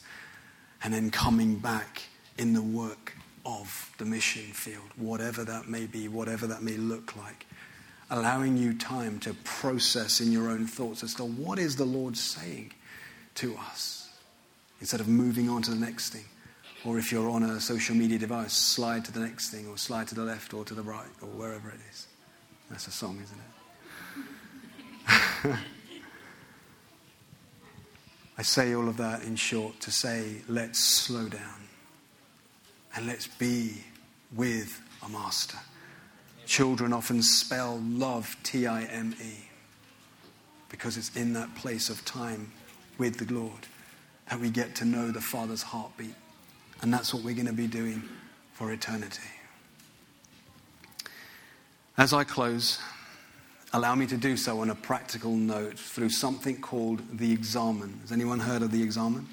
and 0.84 0.94
then 0.94 1.12
coming 1.12 1.58
back 1.58 2.02
in 2.38 2.54
the 2.54 2.62
work 2.64 3.14
of 3.46 3.94
the 4.00 4.06
mission 4.06 4.42
field, 4.54 4.90
whatever 4.96 5.44
that 5.44 5.68
may 5.68 5.86
be, 5.86 6.08
whatever 6.08 6.48
that 6.48 6.64
may 6.64 6.78
look 6.78 7.16
like. 7.16 7.46
Allowing 8.10 8.58
you 8.58 8.74
time 8.74 9.20
to 9.20 9.34
process 9.46 10.20
in 10.20 10.32
your 10.32 10.50
own 10.50 10.68
thoughts 10.68 11.04
as 11.04 11.14
to 11.16 11.24
what 11.24 11.60
is 11.60 11.76
the 11.76 11.86
Lord 11.86 12.18
saying 12.18 12.74
to 13.36 13.56
us 13.56 14.10
instead 14.80 15.00
of 15.00 15.08
moving 15.08 15.48
on 15.48 15.62
to 15.62 15.72
the 15.72 15.78
next 15.78 16.10
thing. 16.10 16.26
Or 16.84 16.98
if 16.98 17.12
you're 17.12 17.30
on 17.30 17.44
a 17.44 17.60
social 17.60 17.96
media 17.96 18.18
device, 18.18 18.54
slide 18.54 19.06
to 19.06 19.12
the 19.12 19.20
next 19.20 19.52
thing, 19.52 19.68
or 19.68 19.78
slide 19.78 20.08
to 20.08 20.16
the 20.16 20.24
left 20.24 20.54
or 20.54 20.66
to 20.66 20.74
the 20.74 20.82
right, 20.82 21.10
or 21.22 21.28
wherever 21.30 21.70
it 21.70 21.80
is. 21.92 22.08
That's 22.70 22.88
a 22.88 22.92
song, 22.92 23.22
isn't 23.22 23.38
it? 23.38 23.44
I 28.38 28.44
say 28.44 28.74
all 28.74 28.88
of 28.88 28.98
that 28.98 29.24
in 29.24 29.36
short 29.36 29.80
to 29.82 29.92
say, 29.92 30.38
let's 30.48 30.80
slow 30.80 31.28
down 31.28 31.68
and 32.96 33.06
let's 33.06 33.28
be 33.28 33.84
with 34.36 34.82
a 35.06 35.10
master. 35.10 35.58
Children 36.46 36.94
often 36.94 37.22
spell 37.22 37.80
love 37.84 38.36
T 38.44 38.66
I 38.66 38.84
M 38.84 39.16
E 39.22 39.48
because 40.70 40.98
it's 40.98 41.16
in 41.16 41.34
that 41.34 41.54
place 41.56 41.90
of 41.90 42.04
time 42.06 42.52
with 42.98 43.18
the 43.18 43.34
Lord, 43.34 43.68
that 44.30 44.40
we 44.40 44.50
get 44.50 44.76
to 44.76 44.86
know 44.86 45.12
the 45.12 45.22
Father's 45.22 45.62
heartbeat. 45.62 46.16
And 46.82 46.94
that's 46.94 47.14
what 47.14 47.24
we're 47.24 47.36
going 47.36 47.48
to 47.48 47.54
be 47.54 47.68
doing 47.68 48.04
for 48.54 48.72
eternity. 48.72 49.22
As 51.98 52.14
I 52.14 52.24
close, 52.24 52.80
allow 53.74 53.96
me 53.96 54.08
to 54.08 54.18
do 54.18 54.36
so 54.36 54.60
on 54.62 54.70
a 54.70 54.76
practical 54.76 55.36
note 55.36 55.78
through 55.78 56.10
something 56.10 56.60
called 56.60 57.02
the 57.18 57.32
examen. 57.32 58.00
Has 58.02 58.12
anyone 58.12 58.40
heard 58.40 58.62
of 58.62 58.72
the 58.72 58.82
examen? 58.82 59.28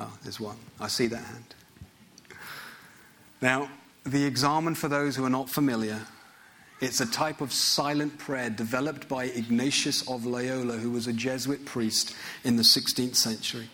Oh, 0.00 0.12
there's 0.22 0.40
one. 0.40 0.56
I 0.80 0.88
see 0.88 1.06
that 1.08 1.22
hand. 1.22 1.54
Now, 3.42 3.70
the 4.04 4.24
examen, 4.24 4.74
for 4.74 4.88
those 4.88 5.16
who 5.16 5.24
are 5.24 5.30
not 5.30 5.50
familiar, 5.50 6.00
it's 6.80 7.00
a 7.00 7.06
type 7.06 7.40
of 7.40 7.52
silent 7.52 8.18
prayer 8.18 8.50
developed 8.50 9.08
by 9.08 9.24
Ignatius 9.24 10.08
of 10.08 10.26
Loyola, 10.26 10.74
who 10.74 10.90
was 10.90 11.06
a 11.06 11.12
Jesuit 11.12 11.64
priest 11.64 12.14
in 12.44 12.56
the 12.56 12.62
16th 12.62 13.16
century. 13.16 13.68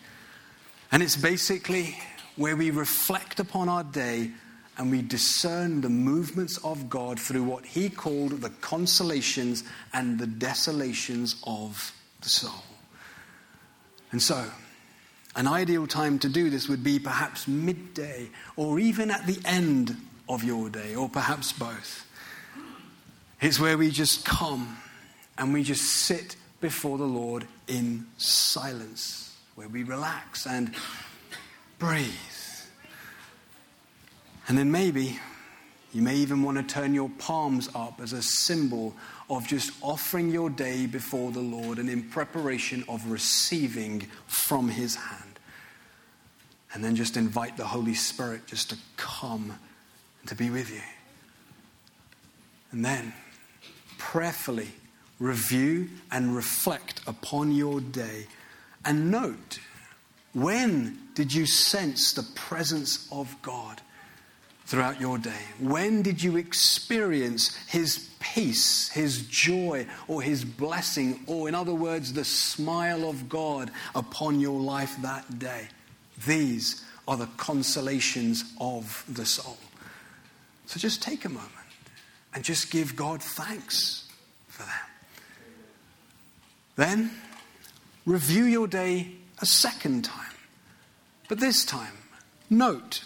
And 0.93 1.03
it's 1.03 1.17
basically 1.17 1.97
where 2.37 2.55
we 2.55 2.71
reflect 2.71 3.41
upon 3.41 3.69
our 3.69 3.83
day 3.83 4.31
and 4.79 4.91
we 4.91 5.03
discern 5.03 5.81
the 5.81 5.89
movements 5.89 6.59
of 6.59 6.89
God 6.89 7.19
through 7.19 7.43
what 7.45 7.65
he 7.65 7.89
called 7.91 8.41
the 8.41 8.51
consolations 8.61 9.65
and 9.93 10.19
the 10.19 10.27
desolations 10.27 11.43
of 11.47 11.93
the 12.21 12.29
soul. 12.29 12.63
And 14.13 14.23
so, 14.23 14.45
an 15.35 15.47
ideal 15.47 15.87
time 15.87 16.19
to 16.21 16.29
do 16.29 16.51
this 16.51 16.69
would 16.69 16.85
be 16.85 16.99
perhaps 16.99 17.49
midday 17.49 18.29
or 18.57 18.79
even 18.79 19.11
at 19.11 19.27
the 19.27 19.39
end 19.45 19.97
of 20.29 20.45
your 20.45 20.69
day, 20.69 20.95
or 20.95 21.09
perhaps 21.09 21.53
both. 21.53 22.07
It's 23.41 23.59
where 23.59 23.77
we 23.77 23.91
just 23.91 24.25
come 24.25 24.79
and 25.37 25.53
we 25.53 25.63
just 25.63 25.83
sit 25.83 26.37
before 26.61 26.97
the 26.97 27.05
Lord 27.05 27.47
in 27.67 28.07
silence, 28.19 29.32
where 29.63 29.69
we 29.69 29.85
relax 29.85 30.45
and 30.45 30.75
breathe. 31.79 32.11
And 34.49 34.59
then 34.59 34.73
maybe 34.73 35.21
you 35.93 36.03
may 36.03 36.17
even 36.17 36.43
want 36.43 36.57
to 36.57 36.65
turn 36.65 36.95
your 36.95 37.11
palms 37.19 37.69
up 37.73 38.01
as 38.01 38.13
a 38.13 38.23
symbol 38.23 38.93
of 39.31 39.47
just 39.47 39.71
offering 39.81 40.31
your 40.31 40.51
day 40.51 40.87
before 40.87 41.31
the 41.31 41.39
Lord 41.39 41.79
and 41.79 41.89
in 41.89 42.03
preparation 42.03 42.85
of 42.89 43.09
receiving 43.09 44.09
from 44.27 44.69
His 44.69 44.97
hand. 44.97 45.39
And 46.75 46.83
then 46.83 46.97
just 46.97 47.17
invite 47.17 47.57
the 47.57 47.67
Holy 47.67 47.95
Spirit 47.95 48.49
just 48.49 48.71
to 48.71 48.77
come 48.97 49.57
and 50.23 50.29
to 50.29 50.35
be 50.35 50.51
with 50.51 50.73
you. 50.73 50.83
And 52.73 52.85
then 52.85 53.13
prayerfully 53.97 54.71
review 55.21 55.89
and 56.11 56.35
reflect 56.35 57.01
upon 57.07 57.53
your 57.53 57.81
day 57.81 58.27
and 58.85 59.11
note 59.11 59.59
when 60.35 60.99
did 61.15 61.33
you 61.33 61.47
sense 61.47 62.13
the 62.13 62.23
presence 62.23 63.09
of 63.13 63.37
God 63.43 63.81
throughout 64.65 65.01
your 65.01 65.19
day? 65.19 65.43
When 65.61 66.03
did 66.03 66.23
you 66.23 66.37
experience 66.37 67.55
His 67.67 68.11
peace, 68.19 68.89
His 68.89 69.27
joy, 69.27 69.87
or 70.09 70.23
His 70.23 70.45
blessing, 70.45 71.21
or 71.27 71.49
in 71.49 71.55
other 71.55 71.75
words, 71.75 72.15
the 72.15 72.25
smile 72.25 73.09
of 73.09 73.29
God 73.29 73.71
upon 73.95 74.41
your 74.41 74.59
life 74.59 74.97
that 75.03 75.39
day? 75.39 75.69
These 76.27 76.83
are 77.07 77.17
the 77.17 77.29
consolations 77.37 78.45
of 78.61 79.05
the 79.09 79.27
soul. 79.27 79.59
So 80.67 80.81
just 80.81 81.03
take 81.03 81.27
a 81.27 81.29
moment 81.29 81.51
and 82.33 82.43
just 82.43 82.71
give 82.71 82.97
God 82.97 83.23
thanks 83.23 84.09
for 84.49 84.63
that. 84.63 84.89
Then 86.77 87.11
review 88.05 88.45
your 88.45 88.67
day 88.67 89.13
a 89.41 89.47
second 89.47 90.05
time. 90.05 90.35
But 91.29 91.41
this 91.41 91.65
time, 91.65 91.97
note 92.51 93.05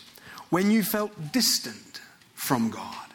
when 0.51 0.71
you 0.71 0.83
felt 0.83 1.33
distant 1.33 2.01
from 2.35 2.71
God. 2.71 3.07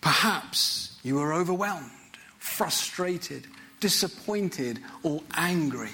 Perhaps 0.00 0.98
you 1.02 1.16
were 1.16 1.32
overwhelmed, 1.32 1.90
frustrated, 2.38 3.46
disappointed, 3.80 4.80
or 5.02 5.22
angry. 5.34 5.90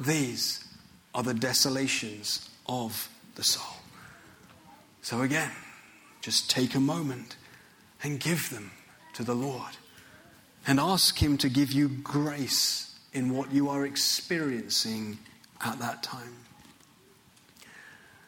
These 0.00 0.64
are 1.14 1.22
the 1.22 1.34
desolations 1.34 2.48
of 2.66 3.08
the 3.34 3.44
soul. 3.44 3.76
So, 5.02 5.22
again, 5.22 5.50
just 6.20 6.50
take 6.50 6.74
a 6.74 6.80
moment 6.80 7.36
and 8.02 8.20
give 8.20 8.50
them 8.50 8.70
to 9.14 9.24
the 9.24 9.34
Lord. 9.34 9.76
And 10.66 10.78
ask 10.78 11.20
Him 11.20 11.36
to 11.38 11.48
give 11.48 11.72
you 11.72 11.88
grace 11.88 12.91
in 13.12 13.34
what 13.34 13.52
you 13.52 13.68
are 13.68 13.84
experiencing 13.84 15.18
at 15.64 15.78
that 15.78 16.02
time. 16.02 16.36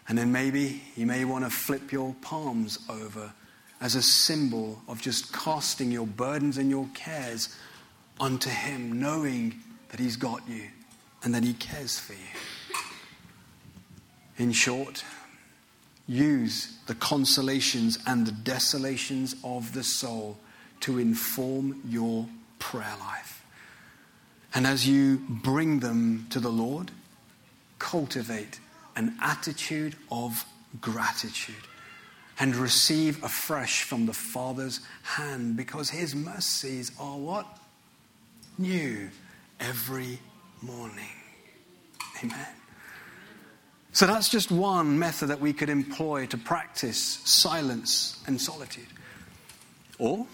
And 0.09 0.19
then 0.19 0.33
maybe 0.33 0.83
you 0.97 1.07
may 1.07 1.25
want 1.25 1.45
to 1.45 1.51
flip 1.51 1.91
your 1.91 2.15
palms 2.21 2.79
over 2.89 3.33
as 3.81 3.95
a 3.95 4.03
symbol 4.03 4.83
of 4.89 5.01
just 5.01 5.33
casting 5.33 5.91
your 5.91 6.07
burdens 6.07 6.59
and 6.59 6.71
your 6.71 6.89
cares 6.95 7.57
unto 8.21 8.51
Him, 8.51 9.01
knowing 9.01 9.61
that 9.89 10.01
He's 10.01 10.17
got 10.17 10.47
you 10.49 10.69
and 11.23 11.35
that 11.35 11.43
He 11.43 11.55
cares 11.55 11.99
for 11.99 12.13
you. 12.13 12.79
In 14.37 14.53
short, 14.53 15.05
use 16.07 16.77
the 16.87 16.95
consolations 16.97 17.99
and 18.07 18.27
the 18.27 18.33
desolations 18.33 19.37
of 19.43 19.73
the 19.73 19.85
soul 19.85 20.39
to 20.81 20.99
inform 20.99 21.81
your 21.89 22.27
prayer 22.59 22.95
life. 23.01 23.44
And 24.55 24.67
as 24.67 24.87
you 24.87 25.19
bring 25.29 25.81
them 25.81 26.27
to 26.31 26.39
the 26.39 26.51
Lord, 26.51 26.91
cultivate 27.79 28.61
an 28.97 29.17
attitude 29.21 29.97
of 30.11 30.45
gratitude 30.81 31.55
and 32.39 32.55
receive 32.55 33.23
afresh 33.23 33.83
from 33.83 34.07
the 34.07 34.13
Father's 34.13 34.81
hand 35.03 35.57
because 35.57 35.91
his 35.91 36.15
mercies 36.15 36.93
are 36.99 37.17
what? 37.19 37.47
New 38.59 39.11
every 39.61 40.19
morning. 40.63 41.05
Amen. 42.23 42.47
So 43.93 44.07
that's 44.07 44.29
just 44.29 44.51
one 44.51 44.99
method 44.99 45.29
that 45.29 45.41
we 45.41 45.53
could 45.53 45.69
employ 45.69 46.27
to 46.27 46.37
practice 46.37 46.99
silence 47.25 48.21
and 48.27 48.41
solitude. 48.41 48.89
Or 49.99 50.27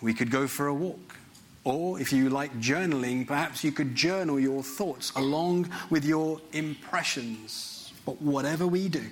we 0.00 0.14
could 0.14 0.30
go 0.30 0.46
for 0.46 0.68
a 0.68 0.74
walk. 0.74 1.17
Or 1.64 2.00
if 2.00 2.12
you 2.12 2.30
like 2.30 2.60
journaling, 2.60 3.26
perhaps 3.26 3.62
you 3.62 3.72
could 3.72 3.94
journal 3.94 4.38
your 4.40 4.62
thoughts 4.62 5.12
along 5.16 5.70
with 5.90 6.04
your 6.04 6.40
impressions. 6.52 7.92
But 8.06 8.22
whatever 8.22 8.66
we 8.66 8.88
do, 8.88 9.04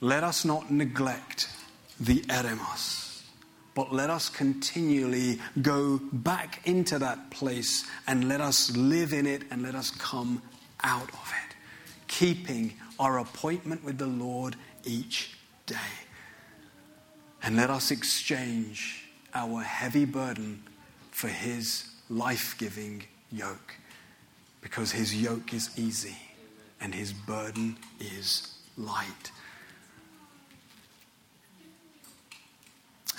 let 0.00 0.24
us 0.24 0.44
not 0.44 0.70
neglect 0.70 1.48
the 2.00 2.22
eremos, 2.22 3.22
but 3.74 3.92
let 3.92 4.10
us 4.10 4.28
continually 4.28 5.38
go 5.62 6.00
back 6.12 6.60
into 6.66 6.98
that 6.98 7.30
place 7.30 7.86
and 8.06 8.28
let 8.28 8.40
us 8.40 8.76
live 8.76 9.12
in 9.12 9.26
it 9.26 9.42
and 9.50 9.62
let 9.62 9.74
us 9.74 9.90
come 9.90 10.42
out 10.82 11.08
of 11.08 11.32
it, 11.46 11.56
keeping 12.08 12.74
our 12.98 13.18
appointment 13.18 13.84
with 13.84 13.98
the 13.98 14.06
Lord 14.06 14.56
each 14.84 15.38
day. 15.66 15.76
And 17.42 17.56
let 17.56 17.70
us 17.70 17.90
exchange 17.90 19.08
our 19.34 19.62
heavy 19.62 20.04
burden 20.04 20.62
for 21.14 21.28
his 21.28 21.88
life 22.10 22.56
giving 22.58 23.04
yoke, 23.30 23.76
because 24.60 24.90
his 24.90 25.14
yoke 25.14 25.54
is 25.54 25.70
easy 25.78 26.16
and 26.80 26.92
his 26.92 27.12
burden 27.12 27.76
is 28.00 28.58
light. 28.76 29.30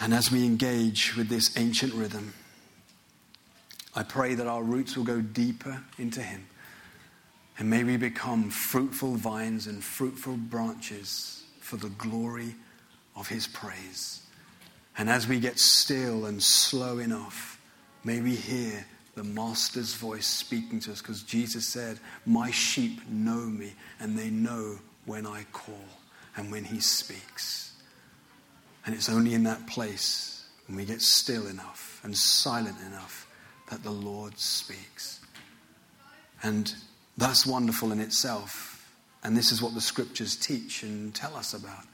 And 0.02 0.14
as 0.14 0.30
we 0.30 0.46
engage 0.46 1.16
with 1.16 1.30
this 1.30 1.58
ancient 1.58 1.94
rhythm, 1.94 2.34
I 3.96 4.04
pray 4.04 4.36
that 4.36 4.46
our 4.46 4.62
roots 4.62 4.98
will 4.98 5.06
go 5.06 5.22
deeper 5.22 5.82
into 5.98 6.22
Him. 6.22 6.46
And 7.58 7.70
may 7.70 7.86
we 7.86 7.96
become 7.96 8.50
fruitful 8.50 9.16
vines 9.16 9.68
and 9.68 9.82
fruitful 9.82 10.36
branches 10.36 11.44
for 11.62 11.78
the 11.78 11.90
glory 11.90 12.56
of 13.16 13.30
His 13.30 13.48
praise. 13.48 14.22
And 14.98 15.10
as 15.10 15.28
we 15.28 15.40
get 15.40 15.60
still 15.60 16.26
and 16.26 16.44
slow 16.44 16.98
enough, 17.00 17.55
may 18.06 18.22
we 18.22 18.36
hear 18.36 18.86
the 19.16 19.24
Master's 19.24 19.96
voice 19.96 20.28
speaking 20.28 20.80
to 20.82 20.92
us 20.92 21.02
because 21.02 21.24
Jesus 21.24 21.68
said, 21.68 22.00
My 22.26 22.52
sheep 22.52 23.02
know 23.10 23.40
me 23.42 23.74
and 24.00 24.18
they 24.18 24.30
know 24.30 24.78
when 25.06 25.26
I 25.26 25.46
call 25.52 25.86
and 26.38 26.52
when 26.52 26.64
He 26.64 26.80
speaks. 26.80 27.74
And 28.86 28.94
it's 28.94 29.10
only 29.10 29.34
in 29.34 29.44
that 29.44 29.66
place 29.68 30.46
when 30.68 30.78
we 30.78 30.86
get 30.86 31.02
still 31.02 31.48
enough 31.48 32.00
and 32.04 32.16
silent 32.16 32.78
enough 32.86 33.28
that 33.72 33.84
the 33.84 33.92
Lord 33.92 34.38
speaks. 34.38 35.20
And 36.44 36.74
that's 37.18 37.48
wonderful 37.48 37.92
in 37.92 38.00
itself. 38.00 38.94
And 39.24 39.36
this 39.36 39.52
is 39.52 39.62
what 39.62 39.74
the 39.74 39.82
scriptures 39.82 40.36
teach 40.36 40.84
and 40.84 41.16
tell 41.16 41.36
us 41.36 41.54
about. 41.56 41.86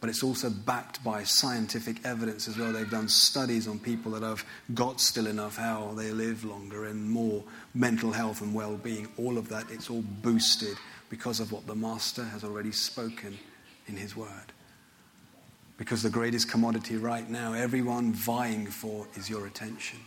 But 0.00 0.10
it's 0.10 0.22
also 0.22 0.48
backed 0.48 1.02
by 1.02 1.24
scientific 1.24 2.04
evidence 2.04 2.46
as 2.46 2.56
well. 2.56 2.72
They've 2.72 2.88
done 2.88 3.08
studies 3.08 3.66
on 3.66 3.80
people 3.80 4.12
that 4.12 4.22
have 4.22 4.44
got 4.72 5.00
still 5.00 5.26
enough, 5.26 5.56
how 5.56 5.92
they 5.96 6.12
live 6.12 6.44
longer 6.44 6.84
and 6.84 7.10
more 7.10 7.42
mental 7.74 8.12
health 8.12 8.40
and 8.40 8.54
well 8.54 8.76
being. 8.76 9.08
All 9.16 9.38
of 9.38 9.48
that, 9.48 9.70
it's 9.70 9.90
all 9.90 10.04
boosted 10.22 10.76
because 11.10 11.40
of 11.40 11.50
what 11.50 11.66
the 11.66 11.74
Master 11.74 12.22
has 12.24 12.44
already 12.44 12.70
spoken 12.70 13.38
in 13.88 13.96
His 13.96 14.14
Word. 14.14 14.52
Because 15.78 16.02
the 16.02 16.10
greatest 16.10 16.50
commodity 16.50 16.96
right 16.96 17.28
now, 17.28 17.52
everyone 17.52 18.12
vying 18.12 18.66
for, 18.66 19.06
is 19.14 19.28
your 19.28 19.46
attention. 19.46 19.98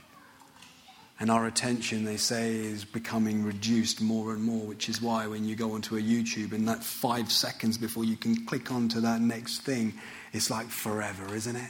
And 1.22 1.30
our 1.30 1.46
attention, 1.46 2.04
they 2.04 2.18
say, 2.18 2.56
is 2.56 2.84
becoming 2.84 3.44
reduced 3.44 4.02
more 4.02 4.34
and 4.34 4.44
more, 4.44 4.66
which 4.66 4.90
is 4.90 5.04
why 5.04 5.28
when 5.28 5.46
you 5.46 5.56
go 5.56 5.74
onto 5.74 5.96
a 5.96 6.02
YouTube, 6.02 6.52
in 6.52 6.66
that 6.66 6.84
five 6.84 7.32
seconds 7.32 7.78
before 7.78 8.04
you 8.04 8.18
can 8.18 8.44
click 8.48 8.72
onto 8.72 9.00
that 9.02 9.22
next 9.22 9.60
thing, 9.60 9.94
it's 10.34 10.50
like 10.50 10.66
forever, 10.66 11.36
isn't 11.36 11.56
it? 11.56 11.70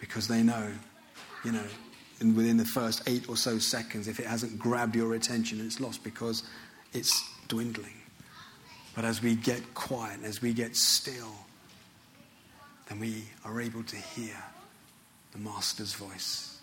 Because 0.00 0.26
they 0.26 0.42
know, 0.42 0.68
you 1.44 1.52
know, 1.52 1.62
and 2.18 2.36
within 2.36 2.56
the 2.56 2.64
first 2.64 3.08
eight 3.08 3.28
or 3.28 3.36
so 3.36 3.60
seconds, 3.60 4.08
if 4.08 4.18
it 4.18 4.26
hasn't 4.26 4.58
grabbed 4.58 4.96
your 4.96 5.14
attention, 5.14 5.64
it's 5.64 5.78
lost 5.78 6.02
because 6.02 6.42
it's 6.92 7.22
dwindling. 7.46 8.02
But 8.96 9.04
as 9.04 9.22
we 9.22 9.36
get 9.36 9.74
quiet, 9.74 10.24
as 10.24 10.42
we 10.42 10.52
get 10.52 10.74
still, 10.74 11.36
then 12.88 12.98
we 12.98 13.26
are 13.44 13.60
able 13.60 13.84
to 13.84 13.96
hear 13.96 14.36
the 15.30 15.38
Master's 15.38 15.94
voice 15.94 16.55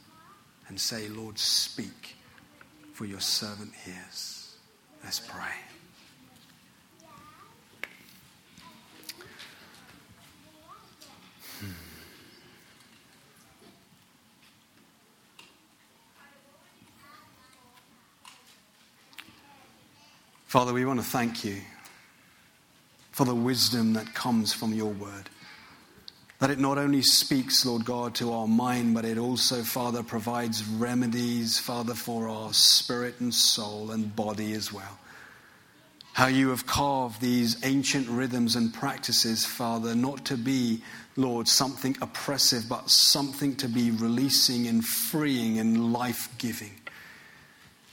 and 0.73 0.81
say, 0.81 1.07
Lord, 1.07 1.38
speak, 1.38 2.15
for 2.93 3.05
your 3.05 3.19
servant 3.19 3.73
hears. 3.86 4.55
Let's 5.03 5.19
pray. 5.19 5.53
Hmm. 11.59 11.67
Father, 20.47 20.73
we 20.73 20.86
want 20.86 20.99
to 20.99 21.05
thank 21.05 21.45
you 21.45 21.57
for 23.12 23.25
the 23.25 23.36
wisdom 23.36 23.93
that 23.93 24.15
comes 24.15 24.51
from 24.53 24.73
your 24.73 24.91
word. 24.91 25.29
That 26.43 26.51
it 26.51 26.60
not 26.60 26.77
only 26.77 27.01
speaks, 27.01 27.65
Lord 27.65 27.86
God, 27.86 28.15
to 28.15 28.34
our 28.34 28.49
mind, 28.49 28.93
but 28.95 29.06
it 29.06 29.17
also, 29.17 29.63
Father, 29.63 30.03
provides 30.03 30.62
remedies, 30.67 31.58
Father, 31.58 31.93
for 31.93 32.27
our 32.27 32.51
spirit 32.51 33.21
and 33.21 33.34
soul 33.34 33.91
and 33.91 34.13
body 34.13 34.51
as 34.51 34.73
well. 34.73 34.99
How 36.12 36.27
you 36.27 36.49
have 36.49 36.65
carved 36.65 37.21
these 37.21 37.63
ancient 37.63 38.10
rhythms 38.10 38.58
and 38.58 38.73
practices, 38.73 39.45
Father, 39.45 39.95
not 39.95 40.25
to 40.25 40.36
be, 40.36 40.84
Lord, 41.15 41.47
something 41.47 41.95
oppressive, 42.01 42.67
but 42.67 42.89
something 42.89 43.56
to 43.56 43.69
be 43.69 43.91
releasing 43.91 44.67
and 44.67 44.84
freeing 44.84 45.60
and 45.60 45.93
life 45.93 46.27
giving. 46.39 46.73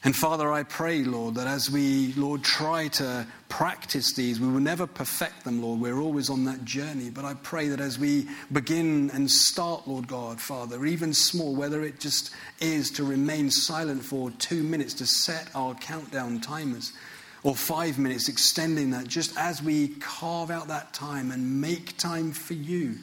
And 0.02 0.16
Father, 0.16 0.50
I 0.50 0.62
pray, 0.62 1.04
Lord, 1.04 1.34
that 1.34 1.46
as 1.46 1.70
we, 1.70 2.14
Lord, 2.14 2.42
try 2.42 2.88
to 2.88 3.26
practice 3.50 4.14
these, 4.14 4.40
we 4.40 4.48
will 4.48 4.60
never 4.60 4.86
perfect 4.86 5.44
them, 5.44 5.60
Lord. 5.60 5.78
We're 5.78 6.00
always 6.00 6.30
on 6.30 6.44
that 6.46 6.64
journey. 6.64 7.10
But 7.10 7.26
I 7.26 7.34
pray 7.34 7.68
that 7.68 7.80
as 7.80 7.98
we 7.98 8.26
begin 8.50 9.10
and 9.12 9.30
start, 9.30 9.86
Lord 9.86 10.08
God, 10.08 10.40
Father, 10.40 10.86
even 10.86 11.12
small, 11.12 11.54
whether 11.54 11.82
it 11.82 12.00
just 12.00 12.30
is 12.60 12.90
to 12.92 13.04
remain 13.04 13.50
silent 13.50 14.02
for 14.02 14.30
two 14.30 14.62
minutes 14.62 14.94
to 14.94 15.06
set 15.06 15.50
our 15.54 15.74
countdown 15.74 16.40
timers, 16.40 16.94
or 17.42 17.54
five 17.54 17.98
minutes, 17.98 18.28
extending 18.28 18.90
that, 18.90 19.06
just 19.06 19.36
as 19.36 19.62
we 19.62 19.88
carve 19.88 20.50
out 20.50 20.68
that 20.68 20.94
time 20.94 21.30
and 21.30 21.60
make 21.60 21.96
time 21.98 22.32
for 22.32 22.54
you. 22.54 22.96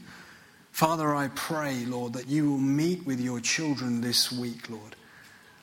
Father, 0.71 1.15
I 1.15 1.27
pray, 1.29 1.85
Lord, 1.85 2.13
that 2.13 2.27
you 2.27 2.49
will 2.49 2.59
meet 2.59 3.05
with 3.05 3.19
your 3.19 3.39
children 3.39 4.01
this 4.01 4.31
week, 4.31 4.69
Lord. 4.69 4.95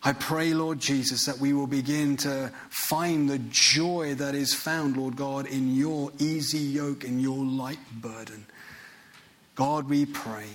I 0.07 0.13
pray, 0.13 0.53
Lord 0.53 0.81
Jesus, 0.81 1.25
that 1.25 1.39
we 1.39 1.55
will 1.55 1.67
begin 1.67 2.19
to 2.19 2.53
find 2.69 3.29
the 3.29 3.39
joy 3.39 4.15
that 4.17 4.35
is 4.35 4.53
found, 4.53 4.99
Lord 4.99 5.17
God, 5.17 5.47
in 5.47 5.75
your 5.75 6.13
easy 6.19 6.59
yoke 6.59 7.05
and 7.05 7.23
your 7.23 7.43
light 7.43 7.79
burden. 8.03 8.45
God, 9.55 9.89
we 9.89 10.05
pray 10.05 10.47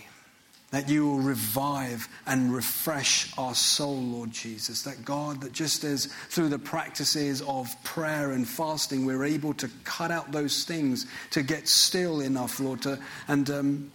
that 0.69 0.87
you 0.87 1.07
will 1.07 1.19
revive 1.19 2.07
and 2.27 2.53
refresh 2.53 3.33
our 3.39 3.55
soul, 3.55 3.97
Lord 3.97 4.29
Jesus. 4.29 4.83
That 4.83 5.03
God, 5.03 5.41
that 5.41 5.51
just 5.51 5.83
as 5.83 6.05
through 6.29 6.49
the 6.49 6.59
practices 6.59 7.41
of 7.41 7.69
prayer 7.83 8.33
and 8.33 8.47
fasting, 8.47 9.03
we're 9.03 9.25
able 9.25 9.55
to 9.55 9.69
cut 9.83 10.11
out 10.11 10.31
those 10.31 10.63
things, 10.63 11.07
to 11.31 11.41
get 11.41 11.67
still 11.67 12.21
enough, 12.21 12.59
Lord, 12.59 12.83
to, 12.83 12.99
and 13.27 13.49
um, 13.49 13.91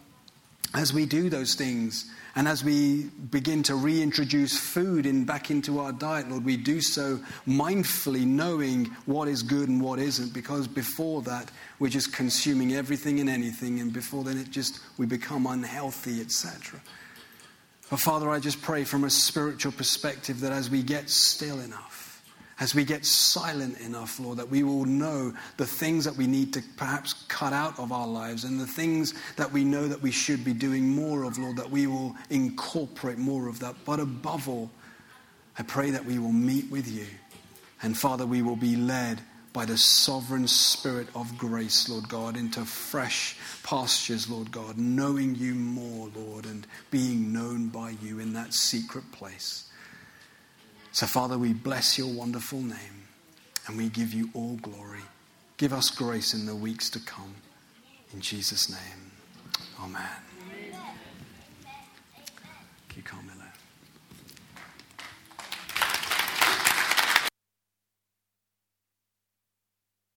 as 0.75 0.93
we 0.93 1.07
do 1.07 1.31
those 1.31 1.55
things, 1.55 2.11
and 2.35 2.49
as 2.49 2.65
we 2.65 3.05
begin 3.31 3.63
to 3.63 3.77
reintroduce 3.77 4.59
food 4.59 5.07
in, 5.07 5.25
back 5.25 5.51
into 5.51 5.79
our 5.79 5.93
diet, 5.93 6.29
Lord, 6.29 6.45
we 6.45 6.57
do 6.57 6.81
so 6.81 7.21
mindfully 7.47 8.27
knowing 8.27 8.87
what 9.07 9.29
is 9.29 9.45
good 9.45 9.69
and 9.69 9.81
what 9.81 10.01
isn't, 10.01 10.35
because 10.35 10.67
before 10.67 11.23
that, 11.23 11.49
we're 11.79 11.91
just 11.91 12.13
consuming 12.13 12.75
everything 12.75 13.21
and 13.21 13.31
anything, 13.31 13.79
and 13.79 13.93
before 13.93 14.25
then, 14.25 14.37
it 14.37 14.51
just, 14.51 14.81
we 14.99 15.07
become 15.07 15.47
unhealthy, 15.47 16.21
etc. 16.21 16.81
But 17.89 18.01
Father, 18.01 18.29
I 18.29 18.41
just 18.41 18.61
pray 18.61 18.83
from 18.83 19.05
a 19.05 19.11
spiritual 19.11 19.71
perspective 19.71 20.41
that 20.41 20.51
as 20.51 20.71
we 20.71 20.83
get 20.83 21.09
still 21.09 21.61
enough, 21.61 22.04
as 22.61 22.75
we 22.75 22.85
get 22.85 23.05
silent 23.05 23.81
enough, 23.81 24.21
Lord, 24.21 24.39
that 24.39 24.49
we 24.49 24.63
will 24.63 24.85
know 24.85 25.33
the 25.57 25.67
things 25.67 26.05
that 26.05 26.17
we 26.17 26.27
need 26.27 26.53
to 26.55 26.63
perhaps 26.77 27.15
cut 27.29 27.53
out 27.53 27.79
of 27.79 27.91
our 27.91 28.07
lives 28.07 28.45
and 28.45 28.61
the 28.61 28.67
things 28.67 29.15
that 29.37 29.53
we 29.53 29.65
know 29.65 29.89
that 29.89 30.03
we 30.03 30.13
should 30.13 30.45
be 30.45 30.53
doing 30.53 30.89
more 30.89 31.25
of, 31.25 31.37
Lord, 31.37 31.57
that 31.57 31.71
we 31.71 31.87
will 31.87 32.15
incorporate 32.31 33.19
more 33.19 33.49
of 33.49 33.61
that. 33.61 33.75
But 33.85 33.99
above 33.99 34.49
all, 34.49 34.71
I 35.59 35.63
pray 35.63 35.91
that 35.91 36.05
we 36.05 36.19
will 36.19 36.33
meet 36.33 36.71
with 36.71 36.89
you. 36.89 37.07
And 37.83 37.97
Father, 37.97 38.25
we 38.25 38.43
will 38.43 38.57
be 38.57 38.77
led 38.77 39.21
by 39.53 39.65
the 39.65 39.79
sovereign 39.79 40.49
spirit 40.49 41.07
of 41.15 41.39
grace, 41.39 41.89
Lord 41.89 42.09
God, 42.09 42.37
into 42.37 42.65
fresh 42.65 43.37
pastures, 43.63 44.29
Lord 44.29 44.51
God, 44.51 44.79
knowing 44.79 45.37
you 45.37 45.55
more, 45.55 46.11
Lord, 46.15 46.45
and 46.45 46.67
being 46.91 47.33
known 47.33 47.69
by 47.69 47.91
you 48.03 48.19
in 48.19 48.33
that 48.33 48.53
secret 48.53 49.11
place. 49.13 49.64
So, 50.95 51.07
Father, 51.07 51.37
we 51.37 51.53
bless 51.53 51.99
your 51.99 52.07
wonderful 52.07 52.61
name 52.61 53.09
and 53.67 53.77
we 53.77 53.89
give 53.89 54.15
you 54.15 54.31
all 54.33 54.55
glory. 54.63 55.01
Give 55.57 55.73
us 55.73 55.91
grace 55.91 56.35
in 56.35 56.47
the 56.47 56.55
weeks 56.55 56.89
to 56.91 57.01
come. 57.01 57.35
In 58.13 58.21
Jesus' 58.21 58.71
name, 58.71 59.11
amen. 59.83 60.34